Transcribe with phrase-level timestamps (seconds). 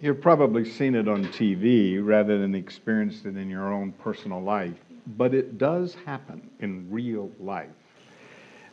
[0.00, 4.76] You've probably seen it on TV rather than experienced it in your own personal life,
[5.16, 7.68] but it does happen in real life.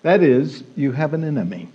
[0.04, 1.68] That is, you have an enemy.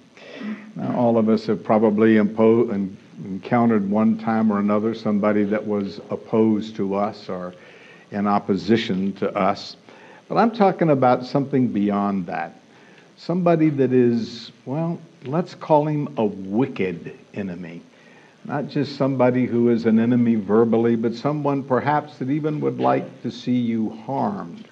[0.76, 6.76] Now, all of us have probably encountered one time or another somebody that was opposed
[6.76, 7.52] to us or
[8.12, 9.76] in opposition to us.
[10.28, 12.54] But I'm talking about something beyond that.
[13.16, 17.82] Somebody that is, well, let's call him a wicked enemy.
[18.44, 23.22] Not just somebody who is an enemy verbally, but someone perhaps that even would like
[23.22, 24.66] to see you harmed.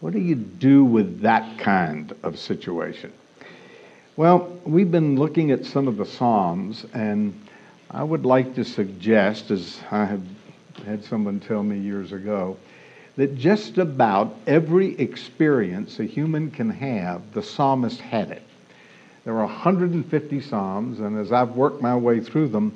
[0.00, 3.12] What do you do with that kind of situation?
[4.16, 7.38] Well, we've been looking at some of the Psalms, and
[7.90, 10.22] I would like to suggest, as I have
[10.86, 12.56] had someone tell me years ago,
[13.16, 18.42] that just about every experience a human can have, the psalmist had it.
[19.24, 22.74] There are 150 psalms, and as I've worked my way through them,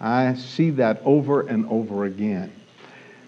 [0.00, 2.52] I see that over and over again.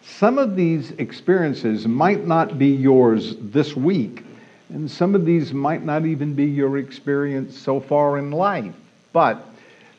[0.03, 4.25] Some of these experiences might not be yours this week,
[4.69, 8.75] and some of these might not even be your experience so far in life,
[9.13, 9.47] but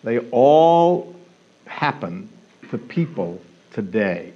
[0.04, 1.16] they all
[1.66, 2.30] happen
[2.70, 4.34] to people today.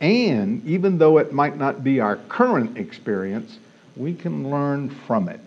[0.00, 3.58] And even though it might not be our current experience,
[3.96, 5.40] we can learn from it.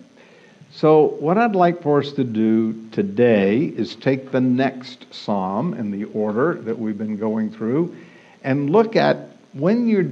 [0.72, 5.92] So, what I'd like for us to do today is take the next psalm in
[5.92, 7.96] the order that we've been going through
[8.44, 10.12] and look at when you're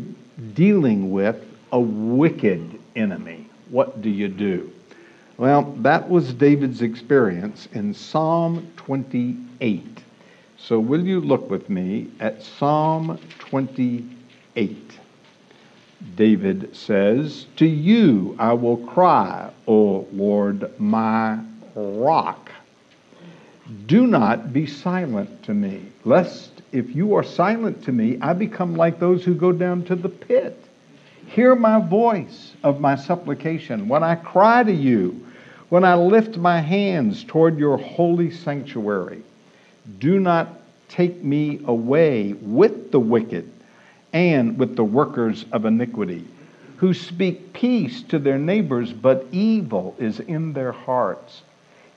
[0.53, 1.35] dealing with
[1.71, 4.71] a wicked enemy, what do you do?
[5.37, 9.83] Well, that was David's experience in Psalm 28.
[10.57, 14.84] So, will you look with me at Psalm 28?
[16.15, 21.39] David says, To you I will cry, O Lord, my
[21.75, 22.51] rock.
[23.87, 28.75] Do not be silent to me, lest if you are silent to me, I become
[28.75, 30.63] like those who go down to the pit.
[31.27, 35.25] Hear my voice of my supplication when I cry to you,
[35.69, 39.23] when I lift my hands toward your holy sanctuary.
[39.99, 43.49] Do not take me away with the wicked
[44.15, 46.25] and with the workers of iniquity,
[46.77, 51.41] who speak peace to their neighbors, but evil is in their hearts.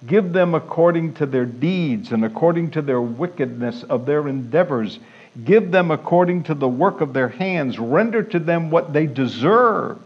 [0.04, 4.98] Give them according to their deeds and according to their wickedness of their endeavors.
[5.44, 7.78] Give them according to the work of their hands.
[7.78, 9.98] Render to them what they deserve,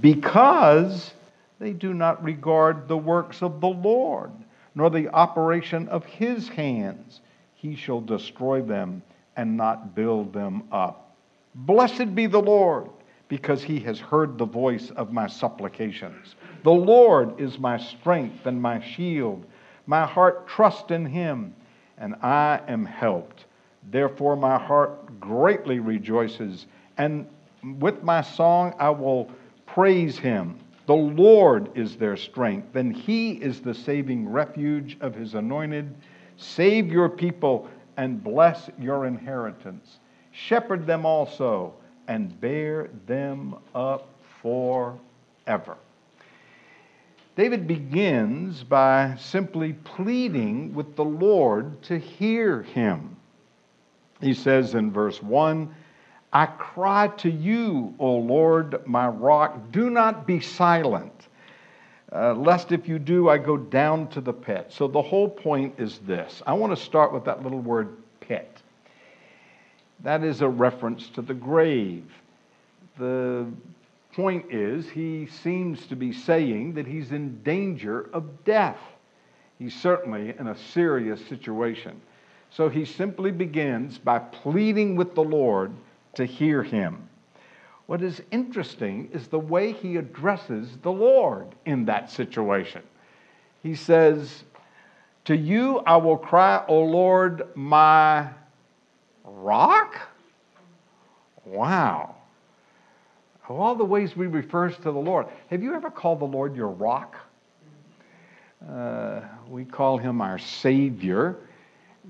[0.00, 1.12] because
[1.60, 4.32] they do not regard the works of the Lord,
[4.74, 7.20] nor the operation of his hands.
[7.54, 9.02] He shall destroy them
[9.36, 11.13] and not build them up.
[11.54, 12.90] Blessed be the Lord,
[13.28, 16.34] because he has heard the voice of my supplications.
[16.62, 19.44] The Lord is my strength and my shield.
[19.86, 21.54] My heart trusts in him,
[21.98, 23.46] and I am helped.
[23.90, 26.66] Therefore, my heart greatly rejoices,
[26.98, 27.26] and
[27.78, 29.30] with my song I will
[29.66, 30.58] praise him.
[30.86, 35.94] The Lord is their strength, and he is the saving refuge of his anointed.
[36.36, 39.98] Save your people and bless your inheritance.
[40.34, 41.74] Shepherd them also
[42.08, 44.08] and bear them up
[44.42, 45.76] forever.
[47.36, 53.16] David begins by simply pleading with the Lord to hear him.
[54.20, 55.74] He says in verse 1
[56.32, 59.70] I cry to you, O Lord, my rock.
[59.70, 61.28] Do not be silent,
[62.12, 64.66] uh, lest if you do, I go down to the pit.
[64.70, 67.96] So the whole point is this I want to start with that little word.
[70.00, 72.04] That is a reference to the grave.
[72.98, 73.46] The
[74.12, 78.78] point is, he seems to be saying that he's in danger of death.
[79.58, 82.00] He's certainly in a serious situation.
[82.50, 85.72] So he simply begins by pleading with the Lord
[86.14, 87.08] to hear him.
[87.86, 92.82] What is interesting is the way he addresses the Lord in that situation.
[93.62, 94.44] He says,
[95.26, 98.28] To you I will cry, O Lord, my
[99.24, 99.96] rock?
[101.44, 102.14] Wow.
[103.48, 106.56] Of all the ways we refer to the Lord, have you ever called the Lord
[106.56, 107.16] your rock?
[108.66, 111.36] Uh, we call him our Savior.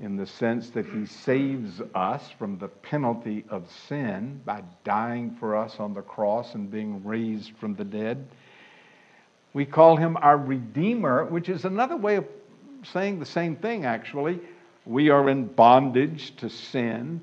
[0.02, 5.56] in the sense that he saves us from the penalty of sin by dying for
[5.56, 8.26] us on the cross and being raised from the dead.
[9.52, 12.26] We call him our Redeemer, which is another way of
[12.82, 14.40] saying the same thing, actually.
[14.86, 17.20] We are in bondage to sin,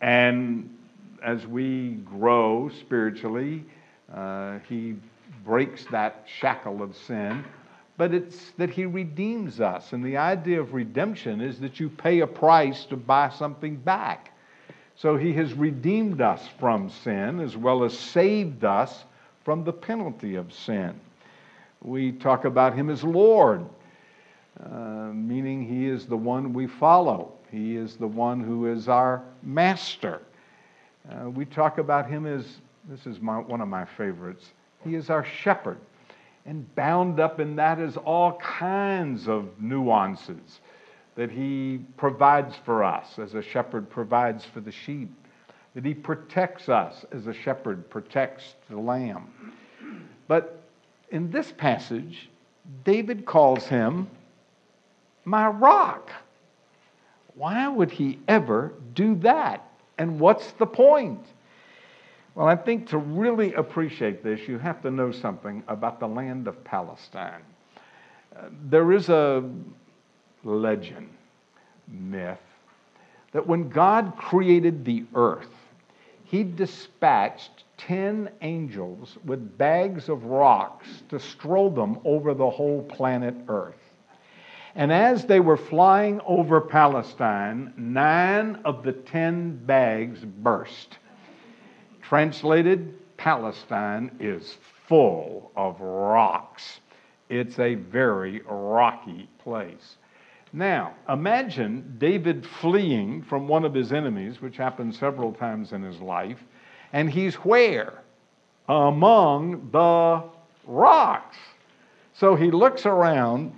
[0.00, 0.76] and
[1.22, 3.64] as we grow spiritually,
[4.14, 4.96] uh, he
[5.44, 7.44] breaks that shackle of sin
[8.00, 9.92] but it's that he redeems us.
[9.92, 14.32] And the idea of redemption is that you pay a price to buy something back.
[14.96, 19.04] So he has redeemed us from sin as well as saved us
[19.44, 20.98] from the penalty of sin.
[21.82, 23.66] We talk about him as Lord,
[24.64, 29.22] uh, meaning he is the one we follow, he is the one who is our
[29.42, 30.20] master.
[31.10, 34.52] Uh, we talk about him as this is my, one of my favorites.
[34.84, 35.78] He is our shepherd.
[36.46, 40.60] And bound up in that is all kinds of nuances
[41.14, 45.10] that he provides for us as a shepherd provides for the sheep,
[45.74, 49.28] that he protects us as a shepherd protects the lamb.
[50.28, 50.62] But
[51.10, 52.30] in this passage,
[52.84, 54.08] David calls him
[55.24, 56.10] my rock.
[57.34, 59.66] Why would he ever do that?
[59.98, 61.24] And what's the point?
[62.34, 66.48] Well, I think to really appreciate this, you have to know something about the land
[66.48, 67.42] of Palestine.
[68.36, 69.48] Uh, there is a
[70.44, 71.08] legend,
[71.88, 72.38] myth,
[73.32, 75.50] that when God created the earth,
[76.24, 83.34] he dispatched 10 angels with bags of rocks to stroll them over the whole planet
[83.48, 83.89] Earth.
[84.74, 90.98] And as they were flying over Palestine, nine of the 10 bags burst.
[92.02, 94.56] Translated, Palestine is
[94.86, 96.80] full of rocks.
[97.28, 99.96] It's a very rocky place.
[100.52, 106.00] Now, imagine David fleeing from one of his enemies, which happened several times in his
[106.00, 106.42] life,
[106.92, 108.02] and he's where?
[108.68, 110.24] Among the
[110.66, 111.36] rocks.
[112.14, 113.52] So he looks around,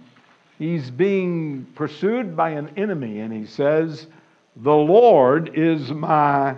[0.62, 4.06] he's being pursued by an enemy, and he says,
[4.56, 6.56] The Lord is my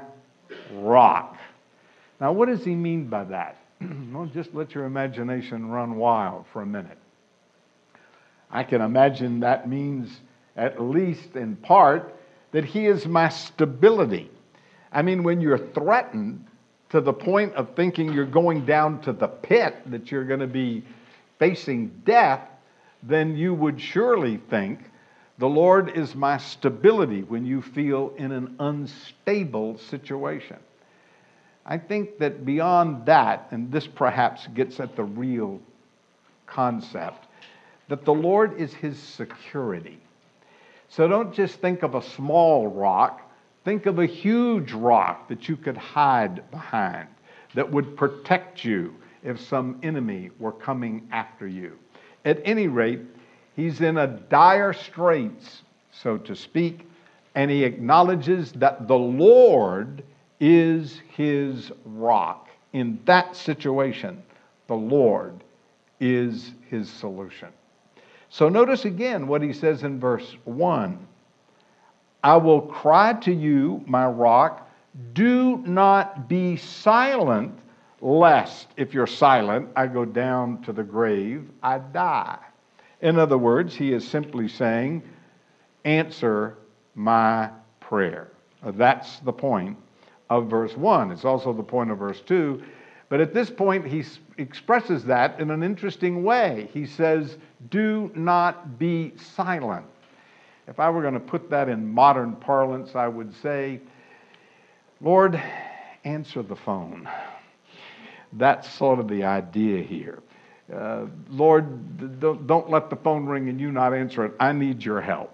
[0.72, 1.36] rock.
[2.20, 3.56] Now, what does he mean by that?
[4.12, 6.98] well, just let your imagination run wild for a minute.
[8.50, 10.20] I can imagine that means,
[10.56, 12.14] at least in part,
[12.52, 14.30] that he is my stability.
[14.92, 16.46] I mean, when you're threatened
[16.90, 20.46] to the point of thinking you're going down to the pit, that you're going to
[20.46, 20.84] be
[21.40, 22.40] facing death,
[23.06, 24.80] then you would surely think
[25.38, 30.58] the Lord is my stability when you feel in an unstable situation.
[31.66, 35.60] I think that beyond that, and this perhaps gets at the real
[36.46, 37.26] concept,
[37.88, 39.98] that the Lord is his security.
[40.88, 43.30] So don't just think of a small rock,
[43.64, 47.08] think of a huge rock that you could hide behind,
[47.54, 51.78] that would protect you if some enemy were coming after you.
[52.24, 53.00] At any rate,
[53.54, 55.62] he's in a dire straits,
[55.92, 56.88] so to speak,
[57.34, 60.02] and he acknowledges that the Lord
[60.40, 62.48] is his rock.
[62.72, 64.22] In that situation,
[64.66, 65.44] the Lord
[66.00, 67.48] is his solution.
[68.28, 71.06] So notice again what he says in verse 1
[72.24, 74.68] I will cry to you, my rock,
[75.12, 77.58] do not be silent,
[78.00, 82.38] lest if you're silent, I go down to the grave, I die.
[83.00, 85.02] In other words, he is simply saying,
[85.84, 86.56] Answer
[86.94, 88.30] my prayer.
[88.62, 89.76] Uh, that's the point
[90.30, 91.10] of verse 1.
[91.12, 92.62] It's also the point of verse 2.
[93.10, 94.02] But at this point, he
[94.38, 96.70] expresses that in an interesting way.
[96.72, 97.36] He says,
[97.68, 99.84] Do not be silent.
[100.66, 103.80] If I were going to put that in modern parlance, I would say,
[105.02, 105.40] Lord,
[106.04, 107.06] answer the phone.
[108.36, 110.22] That's sort of the idea here.
[110.72, 114.32] Uh, Lord, don't, don't let the phone ring and you not answer it.
[114.40, 115.32] I need your help.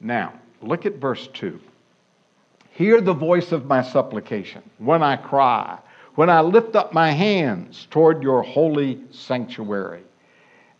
[0.00, 1.58] Now, look at verse 2.
[2.70, 5.78] Hear the voice of my supplication when I cry,
[6.16, 10.02] when I lift up my hands toward your holy sanctuary.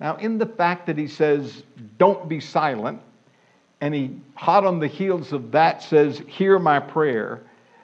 [0.00, 1.62] Now, in the fact that he says,
[1.98, 3.00] Don't be silent,
[3.80, 7.42] and he, hot on the heels of that, says, Hear my prayer,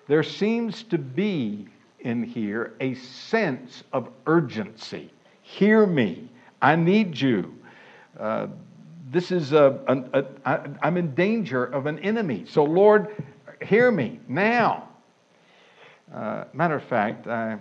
[0.09, 1.69] there seems to be
[2.02, 5.11] in here a sense of urgency.
[5.42, 6.28] Hear me.
[6.62, 7.54] I need you.
[8.19, 8.49] Uh,
[9.11, 12.45] this is a, a, a I, I'm in danger of an enemy.
[12.47, 13.25] So, Lord,
[13.62, 14.88] hear me now.
[16.14, 17.59] Uh, matter of fact, I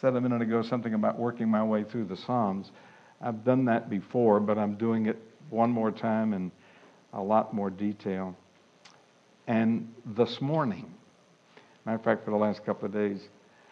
[0.00, 2.70] said a minute ago something about working my way through the Psalms.
[3.20, 5.16] I've done that before, but I'm doing it
[5.50, 6.50] one more time in
[7.12, 8.36] a lot more detail.
[9.46, 10.92] And this morning,
[11.84, 13.28] matter of fact, for the last couple of days,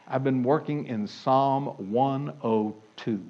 [0.07, 3.21] I've been working in Psalm 102.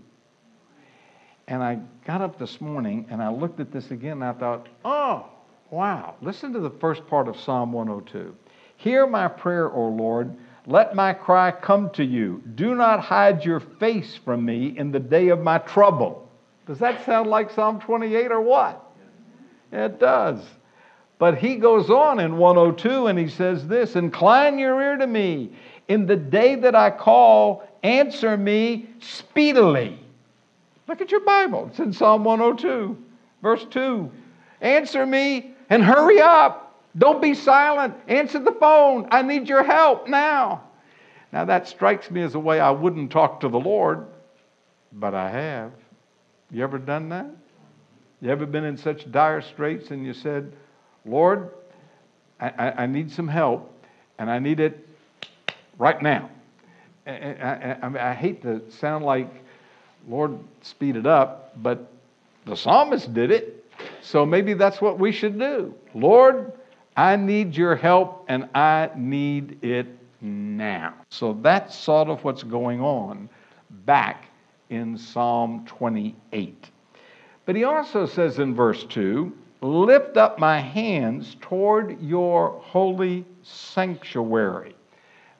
[1.47, 4.69] And I got up this morning and I looked at this again and I thought,
[4.85, 5.26] oh,
[5.71, 6.14] wow.
[6.21, 8.35] Listen to the first part of Psalm 102.
[8.76, 10.35] Hear my prayer, O Lord.
[10.66, 12.43] Let my cry come to you.
[12.54, 16.28] Do not hide your face from me in the day of my trouble.
[16.66, 18.83] Does that sound like Psalm 28 or what?
[19.71, 20.40] It does.
[21.19, 25.50] But he goes on in 102 and he says this Incline your ear to me.
[25.88, 29.99] In the day that I call, answer me speedily.
[30.88, 31.69] Look at your Bible.
[31.71, 32.97] It's in Psalm 102,
[33.43, 34.11] verse 2.
[34.61, 36.83] Answer me and hurry up.
[36.97, 37.95] Don't be silent.
[38.07, 39.09] Answer the phone.
[39.11, 40.62] I need your help now.
[41.33, 44.07] Now, that strikes me as a way I wouldn't talk to the Lord,
[44.93, 45.73] but I have.
[46.50, 47.26] You ever done that?
[48.21, 50.53] You ever been in such dire straits and you said,
[51.05, 51.50] Lord,
[52.41, 53.71] I, I, I need some help
[54.19, 54.84] and I need it
[55.78, 56.31] right now?
[57.07, 59.28] I, I, I hate to sound like,
[60.09, 61.90] Lord, speed it up, but
[62.47, 63.64] the psalmist did it.
[64.00, 65.75] So maybe that's what we should do.
[65.95, 66.52] Lord,
[66.97, 69.87] I need your help and I need it
[70.21, 70.95] now.
[71.11, 73.28] So that's sort of what's going on
[73.85, 74.26] back
[74.71, 76.71] in Psalm 28.
[77.47, 84.76] But he also says in verse 2 Lift up my hands toward your holy sanctuary.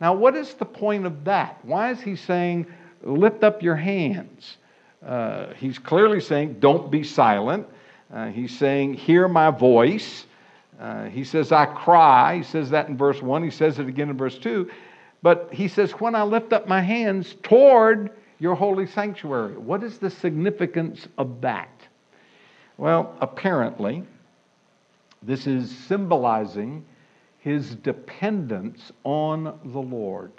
[0.01, 1.59] Now, what is the point of that?
[1.63, 2.67] Why is he saying,
[3.03, 4.57] Lift up your hands?
[5.07, 7.67] Uh, he's clearly saying, Don't be silent.
[8.13, 10.27] Uh, he's saying, Hear my voice.
[10.81, 12.39] Uh, he says, I cry.
[12.39, 13.43] He says that in verse 1.
[13.43, 14.71] He says it again in verse 2.
[15.23, 19.57] But he says, When I lift up my hands toward your holy sanctuary.
[19.57, 21.71] What is the significance of that?
[22.77, 24.05] Well, apparently,
[25.23, 26.85] this is symbolizing
[27.45, 30.33] his dependence on the Lord.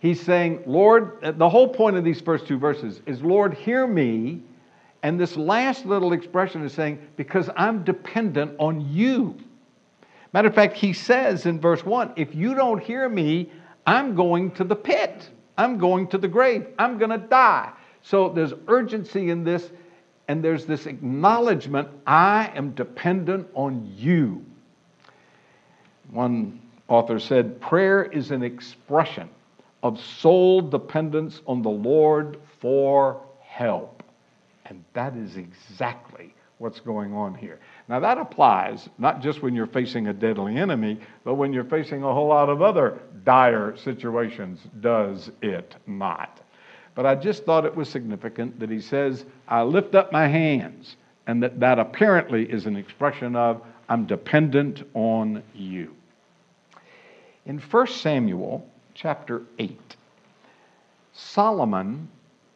[0.00, 4.42] He's saying, Lord, the whole point of these first two verses is, Lord, hear me.
[5.04, 9.36] And this last little expression is saying, because I'm dependent on you.
[10.32, 13.52] Matter of fact, he says in verse 1 if you don't hear me,
[13.86, 15.30] I'm going to the pit.
[15.56, 16.66] I'm going to the grave.
[16.76, 17.70] I'm going to die.
[18.02, 19.70] So there's urgency in this,
[20.26, 24.44] and there's this acknowledgement I am dependent on you.
[26.10, 29.28] One author said, Prayer is an expression
[29.82, 34.02] of soul dependence on the Lord for help.
[34.66, 37.58] And that is exactly what's going on here.
[37.88, 42.02] Now, that applies not just when you're facing a deadly enemy, but when you're facing
[42.02, 46.40] a whole lot of other dire situations, does it not?
[46.94, 50.96] But I just thought it was significant that he says, I lift up my hands,
[51.26, 55.95] and that that apparently is an expression of, I'm dependent on you.
[57.46, 59.96] In 1 Samuel chapter 8,
[61.12, 62.08] Solomon,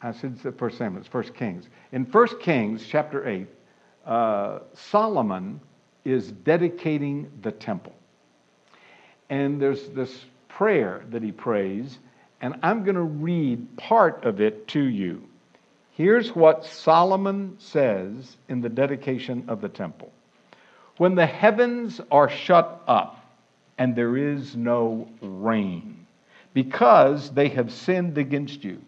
[0.02, 1.68] I said it's 1 Samuel, it's 1 Kings.
[1.92, 3.46] In 1 Kings chapter 8,
[4.04, 5.60] uh, Solomon
[6.04, 7.94] is dedicating the temple.
[9.28, 12.00] And there's this prayer that he prays,
[12.40, 15.22] and I'm going to read part of it to you.
[15.92, 20.10] Here's what Solomon says in the dedication of the temple
[20.96, 23.19] When the heavens are shut up
[23.80, 26.06] and there is no rain,
[26.52, 28.78] because they have sinned against you,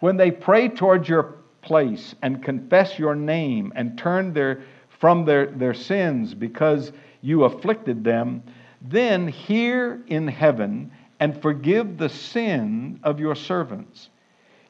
[0.00, 5.46] when they pray toward your place and confess your name and turn their, from their,
[5.46, 6.90] their sins because
[7.20, 8.42] you afflicted them,
[8.80, 10.90] then hear in heaven
[11.20, 14.08] and forgive the sin of your servants,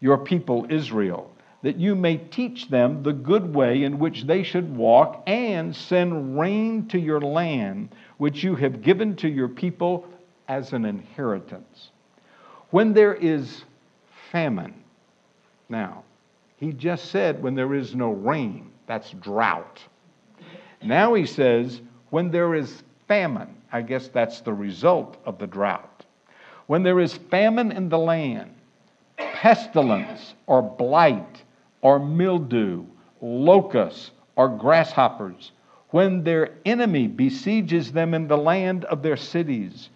[0.01, 1.31] your people Israel,
[1.65, 6.39] that you may teach them the good way in which they should walk and send
[6.39, 10.07] rain to your land, which you have given to your people
[10.47, 11.89] as an inheritance.
[12.69, 13.65] When there is
[14.31, 14.75] famine,
[15.71, 16.05] now,
[16.59, 19.81] he just said, when there is no rain, that's drought.
[20.83, 21.81] Now he says,
[22.11, 26.05] when there is famine, I guess that's the result of the drought.
[26.67, 28.55] When there is famine in the land,
[29.17, 31.44] pestilence or blight
[31.85, 32.85] or mildew,
[33.21, 35.53] locusts or grasshoppers,
[35.91, 39.91] when their enemy besieges them in the land of their cities,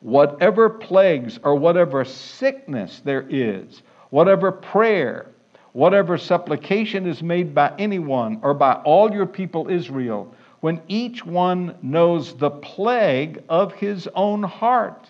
[0.00, 5.30] whatever plagues or whatever sickness there is, whatever prayer
[5.72, 11.76] whatever supplication is made by anyone or by all your people Israel, when each one
[11.82, 15.08] knows the plague of his own heart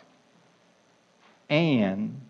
[1.49, 2.21] and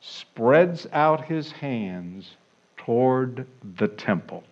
[0.00, 2.36] spreads out his hands
[2.84, 3.46] toward
[3.76, 4.42] the temple.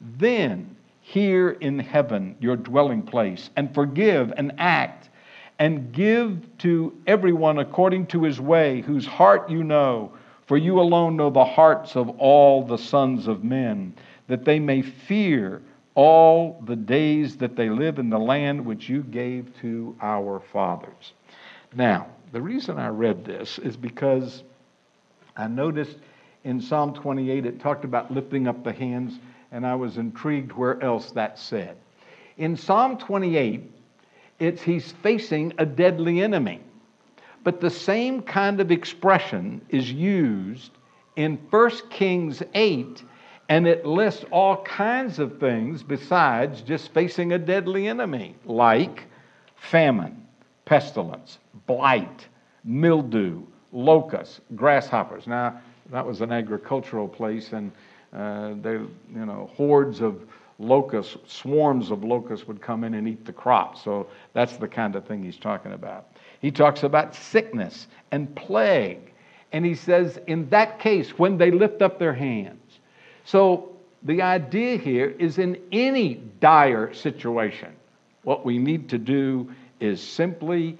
[0.00, 5.08] Then hear in heaven your dwelling place and forgive and act
[5.58, 10.12] and give to everyone according to his way, whose heart you know.
[10.46, 13.94] For you alone know the hearts of all the sons of men,
[14.28, 15.60] that they may fear
[15.94, 21.12] all the days that they live in the land which you gave to our fathers.
[21.74, 24.44] Now, the reason I read this is because
[25.36, 25.96] I noticed
[26.44, 29.18] in Psalm 28 it talked about lifting up the hands,
[29.52, 31.76] and I was intrigued where else that said.
[32.36, 33.70] In Psalm 28,
[34.38, 36.60] it's he's facing a deadly enemy.
[37.44, 40.72] But the same kind of expression is used
[41.16, 43.02] in 1 Kings 8,
[43.48, 49.04] and it lists all kinds of things besides just facing a deadly enemy, like
[49.56, 50.26] famine,
[50.64, 52.26] pestilence, blight,
[52.64, 53.42] mildew,
[53.72, 55.26] locusts, grasshoppers.
[55.26, 57.72] Now, that was an agricultural place, and
[58.12, 60.22] uh, they, you know, hordes of
[60.58, 63.82] locusts, swarms of locusts would come in and eat the crops.
[63.82, 66.08] So that's the kind of thing he's talking about.
[66.40, 69.12] He talks about sickness and plague.
[69.52, 72.80] And he says, in that case, when they lift up their hands.
[73.24, 77.74] So the idea here is in any dire situation,
[78.24, 80.78] what we need to do is simply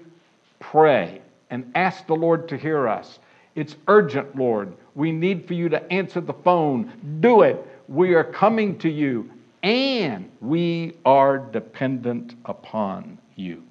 [0.59, 3.19] pray and ask the Lord to hear us.
[3.59, 4.73] It's urgent, Lord.
[4.95, 7.19] We need for you to answer the phone.
[7.19, 7.57] Do it.
[7.89, 9.29] We are coming to you
[9.63, 13.61] and we are dependent upon you.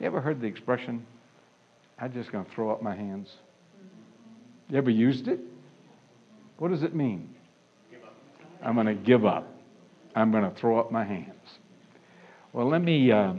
[0.00, 1.04] You ever heard the expression,
[1.98, 3.28] I'm just going to throw up my hands?
[4.70, 5.40] You ever used it?
[6.56, 7.28] What does it mean?
[8.62, 9.46] I'm going to give up.
[10.16, 11.58] I'm going to throw up my hands.
[12.54, 13.34] Well, let me uh,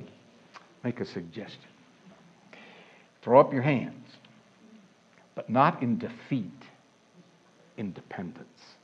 [0.83, 1.61] make a suggestion.
[3.23, 4.05] Throw up your hands,
[5.35, 6.63] but not in defeat,
[7.77, 8.75] in dependence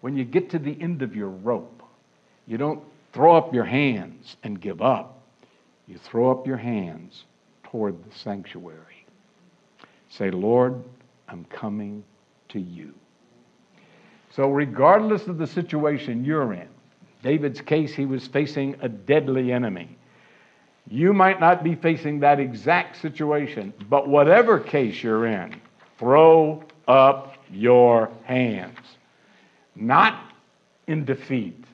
[0.00, 1.82] when you get to the end of your rope,
[2.46, 2.82] you don't
[3.12, 5.20] throw up your hands and give up.
[5.86, 7.24] You throw up your hands
[7.64, 9.06] toward the sanctuary.
[10.08, 10.82] Say, Lord,
[11.28, 12.02] I'm coming
[12.50, 12.94] to you.
[14.30, 16.68] So, regardless of the situation you're in,
[17.22, 19.96] David's case, he was facing a deadly enemy.
[20.88, 25.60] You might not be facing that exact situation, but whatever case you're in,
[25.98, 28.78] throw up your hands
[29.80, 30.32] not
[30.86, 31.64] in defeat,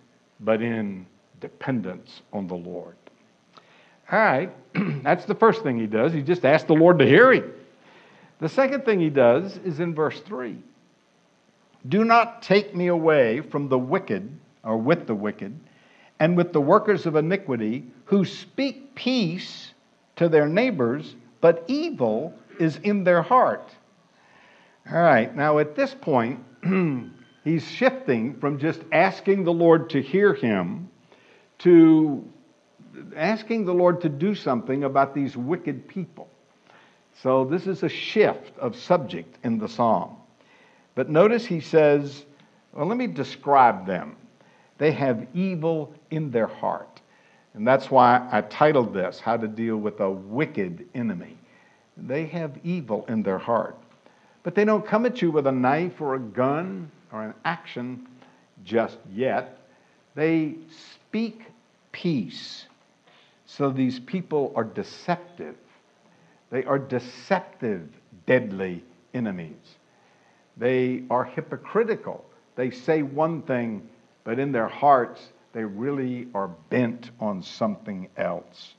[0.41, 1.07] but in
[1.41, 2.97] dependence on the Lord.
[4.11, 4.53] All right,
[5.03, 6.13] that's the first thing he does.
[6.13, 7.53] He just asks the Lord to hear him.
[8.39, 10.57] The second thing he does is in verse 3
[11.89, 14.31] Do not take me away from the wicked,
[14.63, 15.59] or with the wicked,
[16.19, 19.73] and with the workers of iniquity, who speak peace
[20.17, 23.71] to their neighbors, but evil is in their heart.
[24.91, 26.41] All right, now at this point,
[27.45, 30.89] he's shifting from just asking the Lord to hear him
[31.59, 32.25] to
[33.15, 36.29] asking the Lord to do something about these wicked people.
[37.23, 40.17] So this is a shift of subject in the psalm.
[40.95, 42.25] But notice he says,
[42.73, 44.17] well, let me describe them.
[44.79, 47.01] They have evil in their heart.
[47.55, 51.39] And that's why I titled this, How to Deal with a Wicked Enemy.
[51.97, 53.77] They have evil in their heart.
[54.43, 58.07] But they don't come at you with a knife or a gun or an action
[58.65, 59.59] just yet.
[60.15, 60.57] They
[60.93, 61.43] speak
[61.93, 62.67] peace.
[63.47, 65.57] So these people are deceptive.
[66.51, 67.89] They are deceptive,
[68.27, 68.85] deadly
[69.15, 69.77] enemies.
[70.57, 72.25] They are hypocritical.
[72.55, 73.89] They say one thing,
[74.27, 78.75] but in their hearts, they really are bent on something else.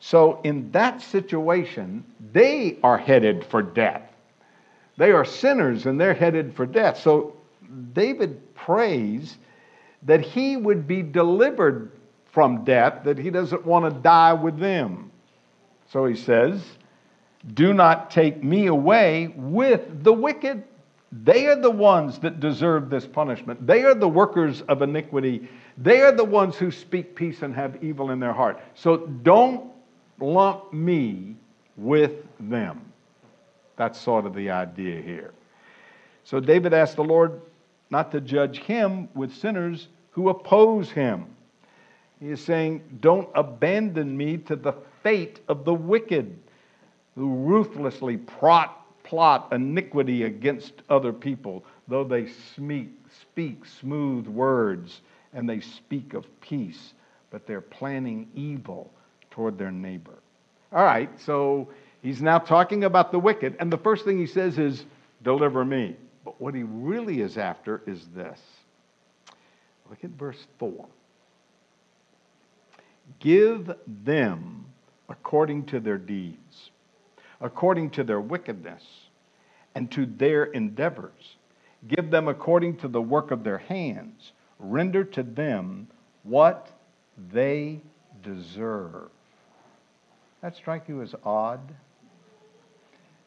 [0.00, 4.02] So, in that situation, they are headed for death.
[4.96, 6.98] They are sinners and they're headed for death.
[6.98, 7.36] So,
[7.92, 9.38] David prays
[10.02, 11.92] that he would be delivered
[12.32, 15.12] from death, that he doesn't want to die with them.
[15.92, 16.62] So he says,
[17.54, 20.64] Do not take me away with the wicked.
[21.12, 23.66] They are the ones that deserve this punishment.
[23.66, 25.48] They are the workers of iniquity.
[25.76, 28.60] They are the ones who speak peace and have evil in their heart.
[28.74, 29.72] So don't
[30.20, 31.34] lump me
[31.76, 32.92] with them.
[33.76, 35.32] That's sort of the idea here.
[36.22, 37.40] So David asked the Lord,
[37.90, 41.26] not to judge him with sinners who oppose him.
[42.20, 46.38] He is saying, Don't abandon me to the fate of the wicked
[47.16, 48.79] who ruthlessly plot,
[49.10, 55.00] plot iniquity against other people, though they speak, speak smooth words
[55.32, 56.94] and they speak of peace,
[57.30, 58.88] but they're planning evil
[59.32, 60.14] toward their neighbor.
[60.72, 61.68] All right, so
[62.02, 64.86] he's now talking about the wicked, and the first thing he says is,
[65.24, 65.96] Deliver me.
[66.24, 68.40] But what he really is after is this.
[69.88, 70.86] Look at verse 4.
[73.18, 73.72] Give
[74.04, 74.66] them
[75.08, 76.70] according to their deeds,
[77.40, 78.82] according to their wickedness,
[79.74, 81.36] and to their endeavors.
[81.88, 84.32] Give them according to the work of their hands.
[84.58, 85.88] Render to them
[86.22, 86.68] what
[87.32, 87.80] they
[88.22, 89.10] deserve.
[90.42, 91.60] That strike you as odd?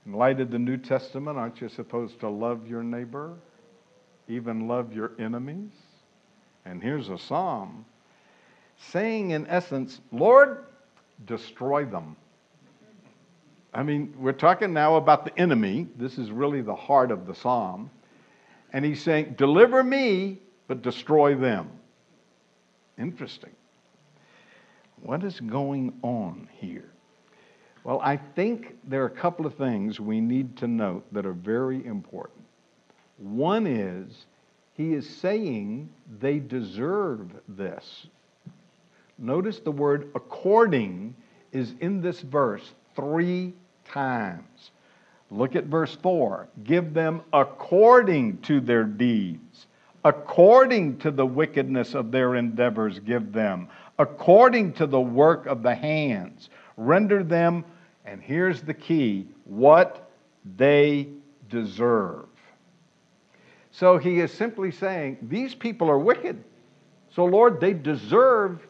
[0.05, 3.33] In light of the New Testament, aren't you supposed to love your neighbor,
[4.27, 5.71] even love your enemies?
[6.65, 7.85] And here's a psalm
[8.77, 10.65] saying, in essence, Lord,
[11.25, 12.15] destroy them.
[13.73, 15.87] I mean, we're talking now about the enemy.
[15.97, 17.89] This is really the heart of the psalm.
[18.71, 21.69] And he's saying, Deliver me, but destroy them.
[22.97, 23.51] Interesting.
[25.01, 26.89] What is going on here?
[27.83, 31.33] Well, I think there are a couple of things we need to note that are
[31.33, 32.45] very important.
[33.17, 34.25] One is,
[34.73, 38.07] he is saying they deserve this.
[39.17, 41.15] Notice the word according
[41.51, 43.53] is in this verse three
[43.93, 44.71] times.
[45.29, 46.47] Look at verse 4.
[46.63, 49.67] Give them according to their deeds,
[50.03, 55.73] according to the wickedness of their endeavors, give them, according to the work of the
[55.73, 56.49] hands.
[56.77, 57.65] Render them,
[58.05, 60.11] and here's the key, what
[60.57, 61.07] they
[61.49, 62.25] deserve.
[63.71, 66.43] So he is simply saying, These people are wicked.
[67.09, 68.67] So, Lord, they deserve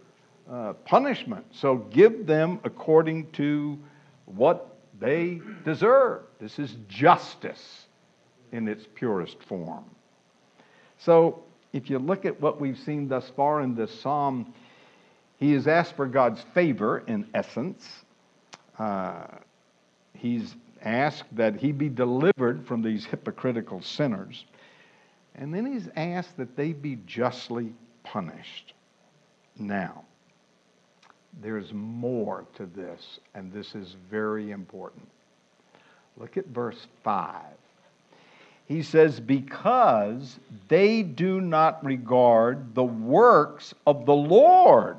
[0.50, 1.46] uh, punishment.
[1.52, 3.80] So give them according to
[4.26, 6.24] what they deserve.
[6.40, 7.88] This is justice
[8.52, 9.86] in its purest form.
[10.98, 14.54] So if you look at what we've seen thus far in this psalm,
[15.38, 17.88] he has asked for God's favor in essence.
[18.78, 19.26] Uh,
[20.14, 24.46] he's asked that he be delivered from these hypocritical sinners.
[25.36, 28.74] And then he's asked that they be justly punished.
[29.58, 30.06] Now,
[31.42, 35.08] there's more to this, and this is very important.
[36.18, 37.42] Look at verse 5.
[38.66, 44.98] He says, Because they do not regard the works of the Lord,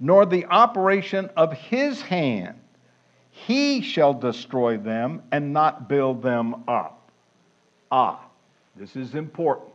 [0.00, 2.58] nor the operation of his hand,
[3.30, 7.10] he shall destroy them and not build them up.
[7.90, 8.20] Ah,
[8.76, 9.70] this is important.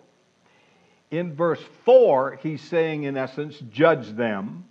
[1.11, 4.65] In verse 4, he's saying, in essence, judge them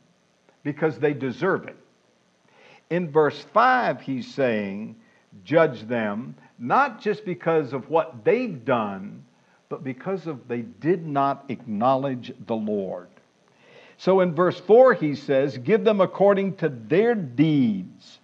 [0.67, 1.77] because they deserve it.
[2.91, 4.97] In verse 5, he's saying,
[5.45, 9.25] judge them, not just because of what they've done,
[9.69, 13.07] but because of they did not acknowledge the Lord.
[13.97, 18.19] So in verse 4, he says, Give them according to their deeds,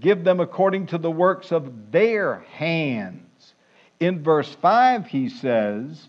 [0.00, 3.54] give them according to the works of their hands.
[4.00, 6.08] In verse 5, he says,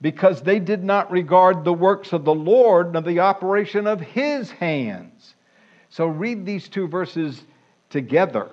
[0.00, 4.50] because they did not regard the works of the Lord nor the operation of his
[4.50, 5.34] hands.
[5.88, 7.42] So read these two verses
[7.88, 8.50] together.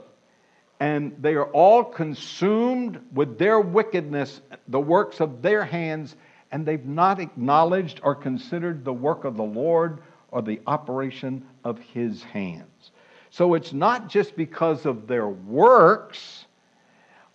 [0.79, 6.15] And they are all consumed with their wickedness, the works of their hands,
[6.51, 10.01] and they've not acknowledged or considered the work of the Lord
[10.31, 12.91] or the operation of his hands.
[13.29, 16.45] So it's not just because of their works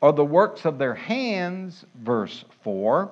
[0.01, 3.11] or the works of their hands, verse 4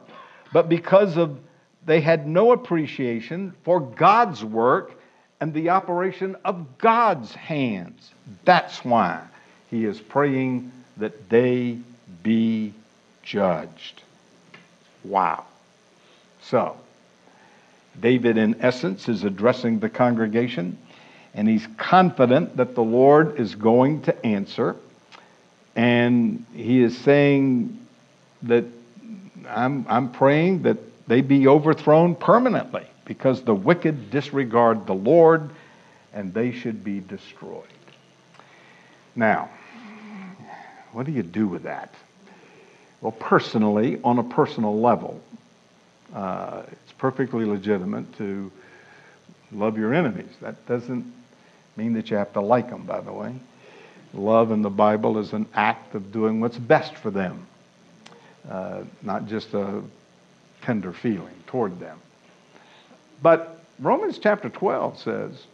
[0.52, 1.38] but because of
[1.87, 5.00] they had no appreciation for God's work
[5.40, 8.11] and the operation of God's hands.
[8.44, 9.22] That's why
[9.70, 11.78] he is praying that they
[12.22, 12.72] be
[13.22, 14.02] judged.
[15.04, 15.44] Wow.
[16.42, 16.76] So,
[18.00, 20.78] David, in essence, is addressing the congregation,
[21.35, 24.74] and he's confident that the Lord is going to answer.
[25.76, 27.87] And he is saying
[28.42, 28.64] that
[29.48, 30.78] I'm, I'm praying that
[31.09, 35.50] they be overthrown permanently because the wicked disregard the Lord
[36.12, 37.64] and they should be destroyed.
[39.14, 39.50] Now,
[40.92, 41.94] what do you do with that?
[43.00, 45.20] Well, personally, on a personal level,
[46.14, 48.50] uh, it's perfectly legitimate to
[49.52, 50.30] love your enemies.
[50.40, 51.12] That doesn't
[51.76, 53.35] mean that you have to like them, by the way.
[54.14, 57.46] Love in the Bible is an act of doing what's best for them
[58.50, 59.82] uh, not just a
[60.62, 61.98] tender feeling toward them.
[63.22, 65.46] But Romans chapter 12 says,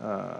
[0.00, 0.38] uh,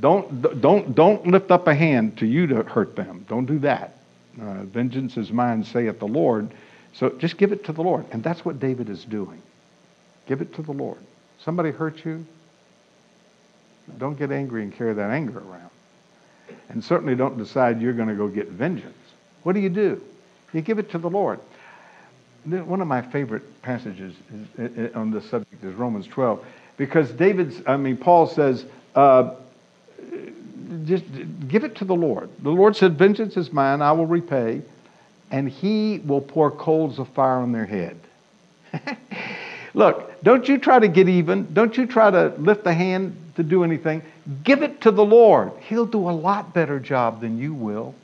[0.00, 3.24] don't, don't, don't lift up a hand to you to hurt them.
[3.28, 3.98] Don't do that.
[4.40, 6.50] Uh, vengeance is mine, saith the Lord.
[6.92, 8.06] So just give it to the Lord.
[8.10, 9.42] And that's what David is doing.
[10.26, 10.98] Give it to the Lord.
[11.38, 12.24] Somebody hurt you?
[13.98, 15.70] Don't get angry and carry that anger around.
[16.68, 18.96] And certainly don't decide you're going to go get vengeance.
[19.42, 20.02] What do you do?
[20.54, 21.40] You give it to the Lord.
[22.44, 24.14] One of my favorite passages
[24.58, 26.44] is, on this subject is Romans 12,
[26.76, 28.64] because David's, I mean, Paul says,
[28.94, 29.34] uh,
[30.84, 31.04] just
[31.48, 32.30] give it to the Lord.
[32.42, 34.62] The Lord said, Vengeance is mine, I will repay,
[35.30, 37.98] and he will pour coals of fire on their head.
[39.74, 41.52] Look, don't you try to get even.
[41.52, 44.02] Don't you try to lift a hand to do anything.
[44.44, 45.52] Give it to the Lord.
[45.68, 47.94] He'll do a lot better job than you will.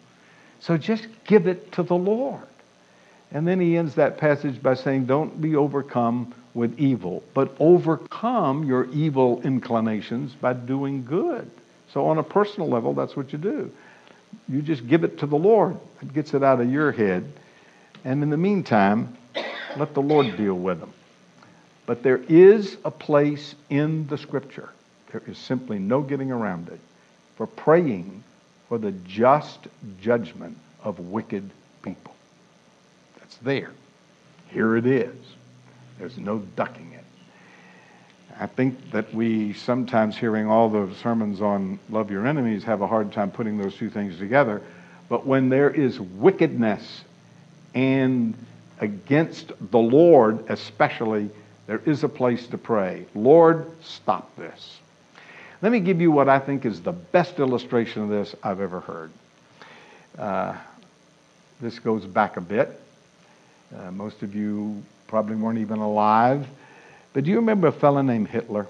[0.61, 2.43] So just give it to the Lord.
[3.33, 8.65] And then he ends that passage by saying, Don't be overcome with evil, but overcome
[8.65, 11.51] your evil inclinations by doing good.
[11.93, 13.71] So, on a personal level, that's what you do.
[14.49, 17.33] You just give it to the Lord, it gets it out of your head.
[18.05, 19.17] And in the meantime,
[19.77, 20.93] let the Lord deal with them.
[21.87, 24.71] But there is a place in the scripture,
[25.13, 26.81] there is simply no getting around it,
[27.37, 28.23] for praying
[28.71, 29.67] for the just
[30.01, 31.51] judgment of wicked
[31.83, 32.15] people.
[33.19, 33.73] That's there.
[34.51, 35.17] Here it is.
[35.99, 37.05] There's no ducking it.
[38.39, 42.87] I think that we sometimes, hearing all the sermons on love your enemies, have a
[42.87, 44.63] hard time putting those two things together.
[45.09, 47.03] But when there is wickedness
[47.75, 48.35] and
[48.79, 51.29] against the Lord, especially,
[51.67, 53.05] there is a place to pray.
[53.17, 54.79] Lord, stop this.
[55.63, 58.81] Let me give you what I think is the best illustration of this I've ever
[58.81, 59.11] heard.
[60.19, 60.57] Uh,
[61.61, 62.81] this goes back a bit.
[63.77, 66.47] Uh, most of you probably weren't even alive.
[67.13, 68.67] But do you remember a fellow named Hitler?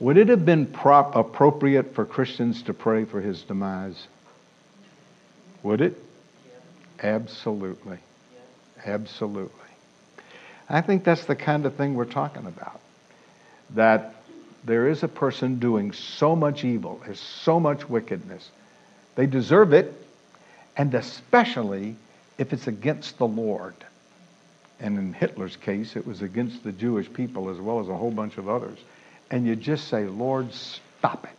[0.00, 4.06] Would it have been prop- appropriate for Christians to pray for his demise?
[5.62, 5.96] Would it?
[7.02, 7.98] Absolutely.
[8.84, 9.60] Absolutely.
[10.68, 12.80] I think that's the kind of thing we're talking about.
[13.70, 14.14] That
[14.64, 18.50] there is a person doing so much evil, has so much wickedness.
[19.14, 19.92] They deserve it,
[20.76, 21.96] and especially
[22.38, 23.74] if it's against the Lord.
[24.80, 28.10] And in Hitler's case, it was against the Jewish people as well as a whole
[28.10, 28.78] bunch of others.
[29.30, 31.30] And you just say, Lord, stop it.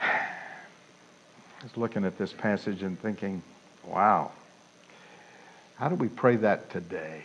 [0.02, 3.42] I was looking at this passage and thinking,
[3.84, 4.30] wow,
[5.76, 7.24] how do we pray that today?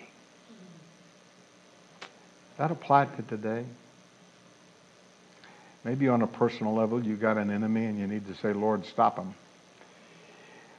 [2.58, 3.66] That apply to today?
[5.84, 8.86] Maybe on a personal level, you've got an enemy and you need to say, Lord,
[8.86, 9.34] stop him.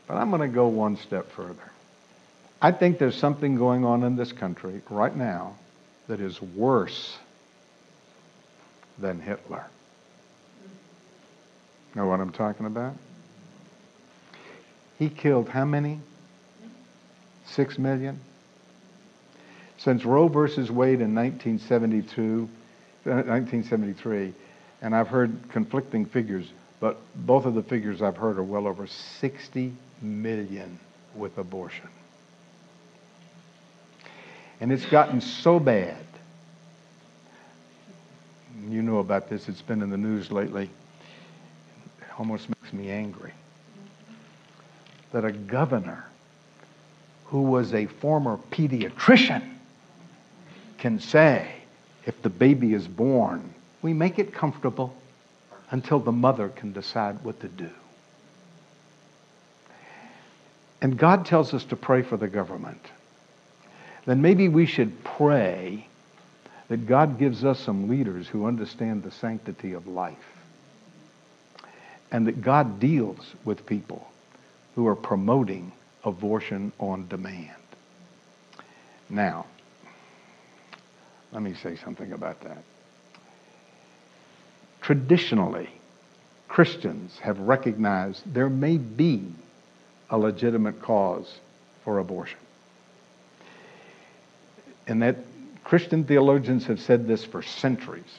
[0.06, 1.72] But I'm going to go one step further.
[2.60, 5.56] I think there's something going on in this country right now
[6.08, 7.18] that is worse
[8.98, 9.66] than Hitler.
[11.94, 12.94] Know what I'm talking about?
[14.98, 16.00] He killed how many?
[17.46, 18.20] Six million?
[19.78, 22.48] Since Roe versus Wade in 1972,
[23.04, 24.32] 1973, uh,
[24.84, 26.46] and I've heard conflicting figures,
[26.78, 30.78] but both of the figures I've heard are well over 60 million
[31.14, 31.88] with abortion.
[34.60, 36.04] And it's gotten so bad.
[38.68, 40.64] You know about this, it's been in the news lately.
[40.64, 43.32] It almost makes me angry.
[45.12, 46.04] That a governor
[47.24, 49.48] who was a former pediatrician
[50.76, 51.50] can say,
[52.04, 53.53] if the baby is born,
[53.84, 54.96] we make it comfortable
[55.70, 57.68] until the mother can decide what to do.
[60.80, 62.80] And God tells us to pray for the government.
[64.06, 65.86] Then maybe we should pray
[66.68, 70.32] that God gives us some leaders who understand the sanctity of life.
[72.10, 74.10] And that God deals with people
[74.76, 75.72] who are promoting
[76.04, 77.50] abortion on demand.
[79.10, 79.44] Now,
[81.32, 82.64] let me say something about that.
[84.84, 85.70] Traditionally,
[86.46, 89.32] Christians have recognized there may be
[90.10, 91.38] a legitimate cause
[91.84, 92.38] for abortion.
[94.86, 95.16] And that
[95.64, 98.18] Christian theologians have said this for centuries.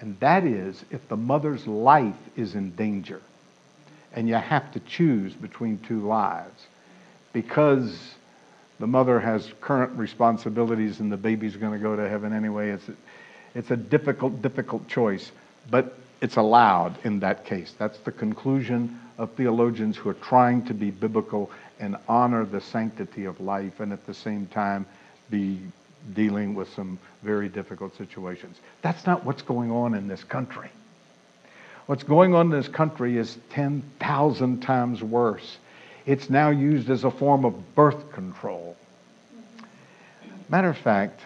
[0.00, 3.22] And that is if the mother's life is in danger
[4.12, 6.66] and you have to choose between two lives
[7.32, 7.98] because
[8.78, 12.86] the mother has current responsibilities and the baby's going to go to heaven anyway, it's
[12.90, 12.94] a,
[13.54, 15.32] it's a difficult, difficult choice.
[15.70, 17.74] But it's allowed in that case.
[17.78, 23.24] That's the conclusion of theologians who are trying to be biblical and honor the sanctity
[23.24, 24.86] of life and at the same time
[25.30, 25.58] be
[26.14, 28.58] dealing with some very difficult situations.
[28.82, 30.68] That's not what's going on in this country.
[31.86, 35.58] What's going on in this country is 10,000 times worse.
[36.06, 38.76] It's now used as a form of birth control.
[40.48, 41.20] Matter of fact,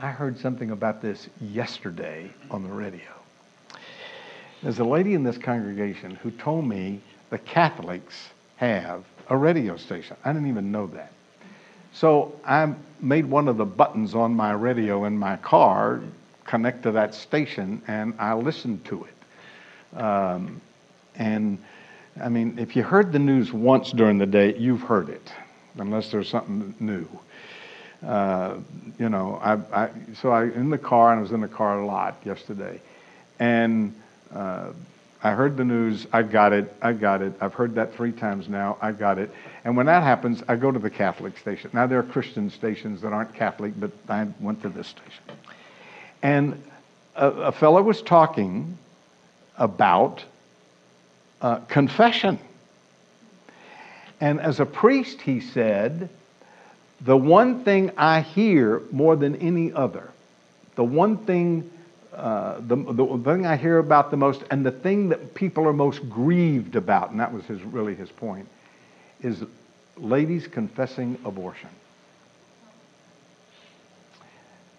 [0.00, 3.00] I heard something about this yesterday on the radio.
[4.62, 10.16] There's a lady in this congregation who told me the Catholics have a radio station.
[10.24, 11.12] I didn't even know that.
[11.92, 16.00] So I made one of the buttons on my radio in my car
[16.44, 19.98] connect to that station and I listened to it.
[20.00, 20.60] Um,
[21.16, 21.58] and
[22.22, 25.32] I mean, if you heard the news once during the day, you've heard it,
[25.76, 27.08] unless there's something new.
[28.06, 28.58] Uh,
[28.98, 31.80] you know, I, I, so I in the car, and I was in the car
[31.80, 32.80] a lot yesterday,
[33.38, 33.94] and
[34.32, 34.70] uh,
[35.22, 36.06] I heard the news.
[36.12, 36.72] I got it.
[36.80, 37.32] I got it.
[37.40, 38.78] I've heard that three times now.
[38.80, 39.30] I got it.
[39.64, 41.70] And when that happens, I go to the Catholic station.
[41.72, 45.24] Now there are Christian stations that aren't Catholic, but I went to this station,
[46.22, 46.62] and
[47.16, 48.78] a, a fellow was talking
[49.56, 50.22] about
[51.40, 52.38] uh, confession.
[54.20, 56.08] And as a priest, he said,
[57.00, 60.10] the one thing I hear more than any other,
[60.74, 61.70] the one thing,
[62.12, 65.72] uh, the, the thing I hear about the most, and the thing that people are
[65.72, 68.48] most grieved about, and that was his, really his point,
[69.20, 69.42] is
[69.96, 71.70] ladies confessing abortion.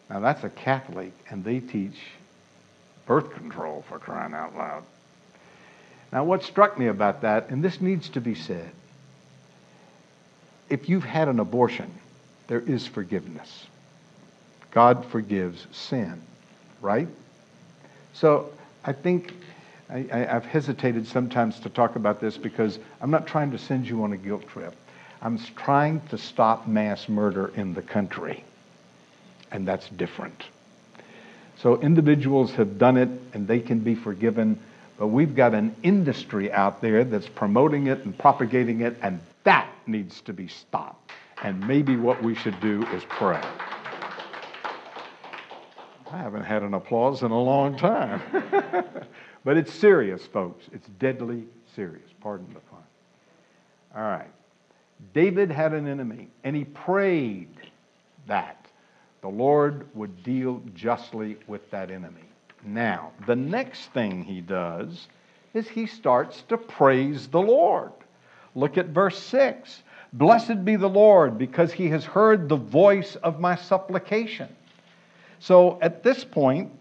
[0.09, 1.97] Now that's a Catholic, and they teach
[3.05, 4.83] birth control for crying out loud.
[6.11, 8.71] Now, what struck me about that, and this needs to be said,
[10.69, 11.91] if you've had an abortion,
[12.49, 13.67] there is forgiveness.
[14.71, 16.19] God forgives sin,
[16.81, 17.07] right?
[18.13, 18.51] So
[18.83, 19.33] I think
[19.87, 24.03] I, have hesitated sometimes to talk about this because I'm not trying to send you
[24.03, 24.75] on a guilt trip.
[25.21, 28.43] I'm trying to stop mass murder in the country,
[29.51, 30.43] and that's different.
[31.61, 34.59] So individuals have done it and they can be forgiven,
[34.97, 39.69] but we've got an industry out there that's promoting it and propagating it, and that
[39.85, 41.11] needs to be stopped.
[41.43, 43.41] And maybe what we should do is pray.
[46.11, 48.21] I haven't had an applause in a long time.
[49.45, 50.65] but it's serious, folks.
[50.73, 52.09] It's deadly serious.
[52.19, 52.79] Pardon the pun.
[53.95, 54.31] All right.
[55.13, 57.55] David had an enemy, and he prayed
[58.27, 58.65] that
[59.21, 62.23] the Lord would deal justly with that enemy.
[62.65, 65.07] Now, the next thing he does
[65.53, 67.91] is he starts to praise the Lord.
[68.55, 69.83] Look at verse 6.
[70.13, 74.49] Blessed be the Lord, because he has heard the voice of my supplication.
[75.39, 76.71] So at this point,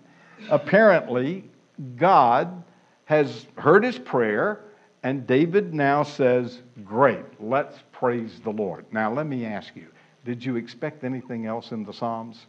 [0.50, 1.44] apparently,
[1.96, 2.62] God
[3.04, 4.60] has heard his prayer,
[5.02, 8.86] and David now says, Great, let's praise the Lord.
[8.92, 9.88] Now, let me ask you,
[10.24, 12.46] did you expect anything else in the Psalms?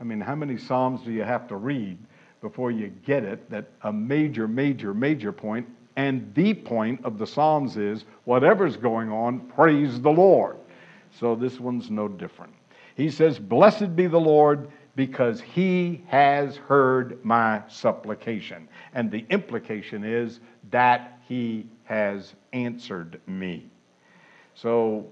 [0.00, 1.98] I mean, how many Psalms do you have to read
[2.40, 5.68] before you get it that a major, major, major point
[6.00, 10.56] and the point of the Psalms is whatever's going on, praise the Lord.
[11.10, 12.54] So this one's no different.
[12.96, 18.66] He says, Blessed be the Lord because he has heard my supplication.
[18.94, 23.66] And the implication is that he has answered me.
[24.54, 25.06] So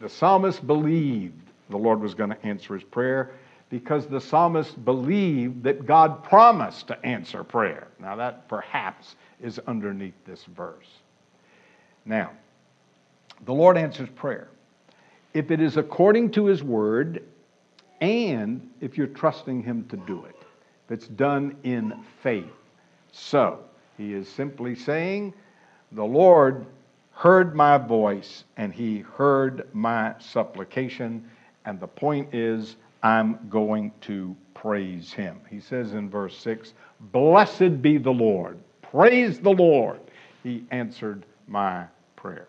[0.00, 3.32] the psalmist believed the Lord was going to answer his prayer
[3.70, 7.88] because the psalmist believed that God promised to answer prayer.
[7.98, 10.88] Now, that perhaps is underneath this verse.
[12.04, 12.30] Now,
[13.44, 14.48] the Lord answers prayer.
[15.32, 17.22] If it is according to his word,
[18.00, 20.36] and if you're trusting him to do it,
[20.86, 22.50] if it's done in faith.
[23.12, 23.60] So,
[23.96, 25.34] he is simply saying,
[25.92, 26.66] The Lord
[27.12, 31.28] heard my voice and he heard my supplication.
[31.66, 35.40] And the point is, I'm going to praise him.
[35.48, 36.72] He says in verse 6
[37.12, 38.58] Blessed be the Lord.
[38.90, 40.00] Praise the Lord.
[40.42, 41.84] He answered my
[42.16, 42.48] prayer.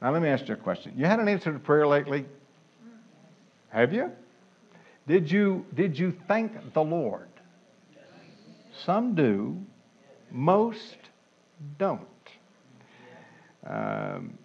[0.00, 0.92] Now, let me ask you a question.
[0.96, 2.24] You had an answer to prayer lately?
[3.70, 4.12] Have you?
[5.08, 7.28] Did you, did you thank the Lord?
[8.84, 9.60] Some do,
[10.30, 10.96] most
[11.78, 12.00] don't.
[13.66, 14.38] Um,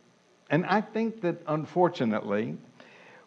[0.50, 2.58] and I think that unfortunately,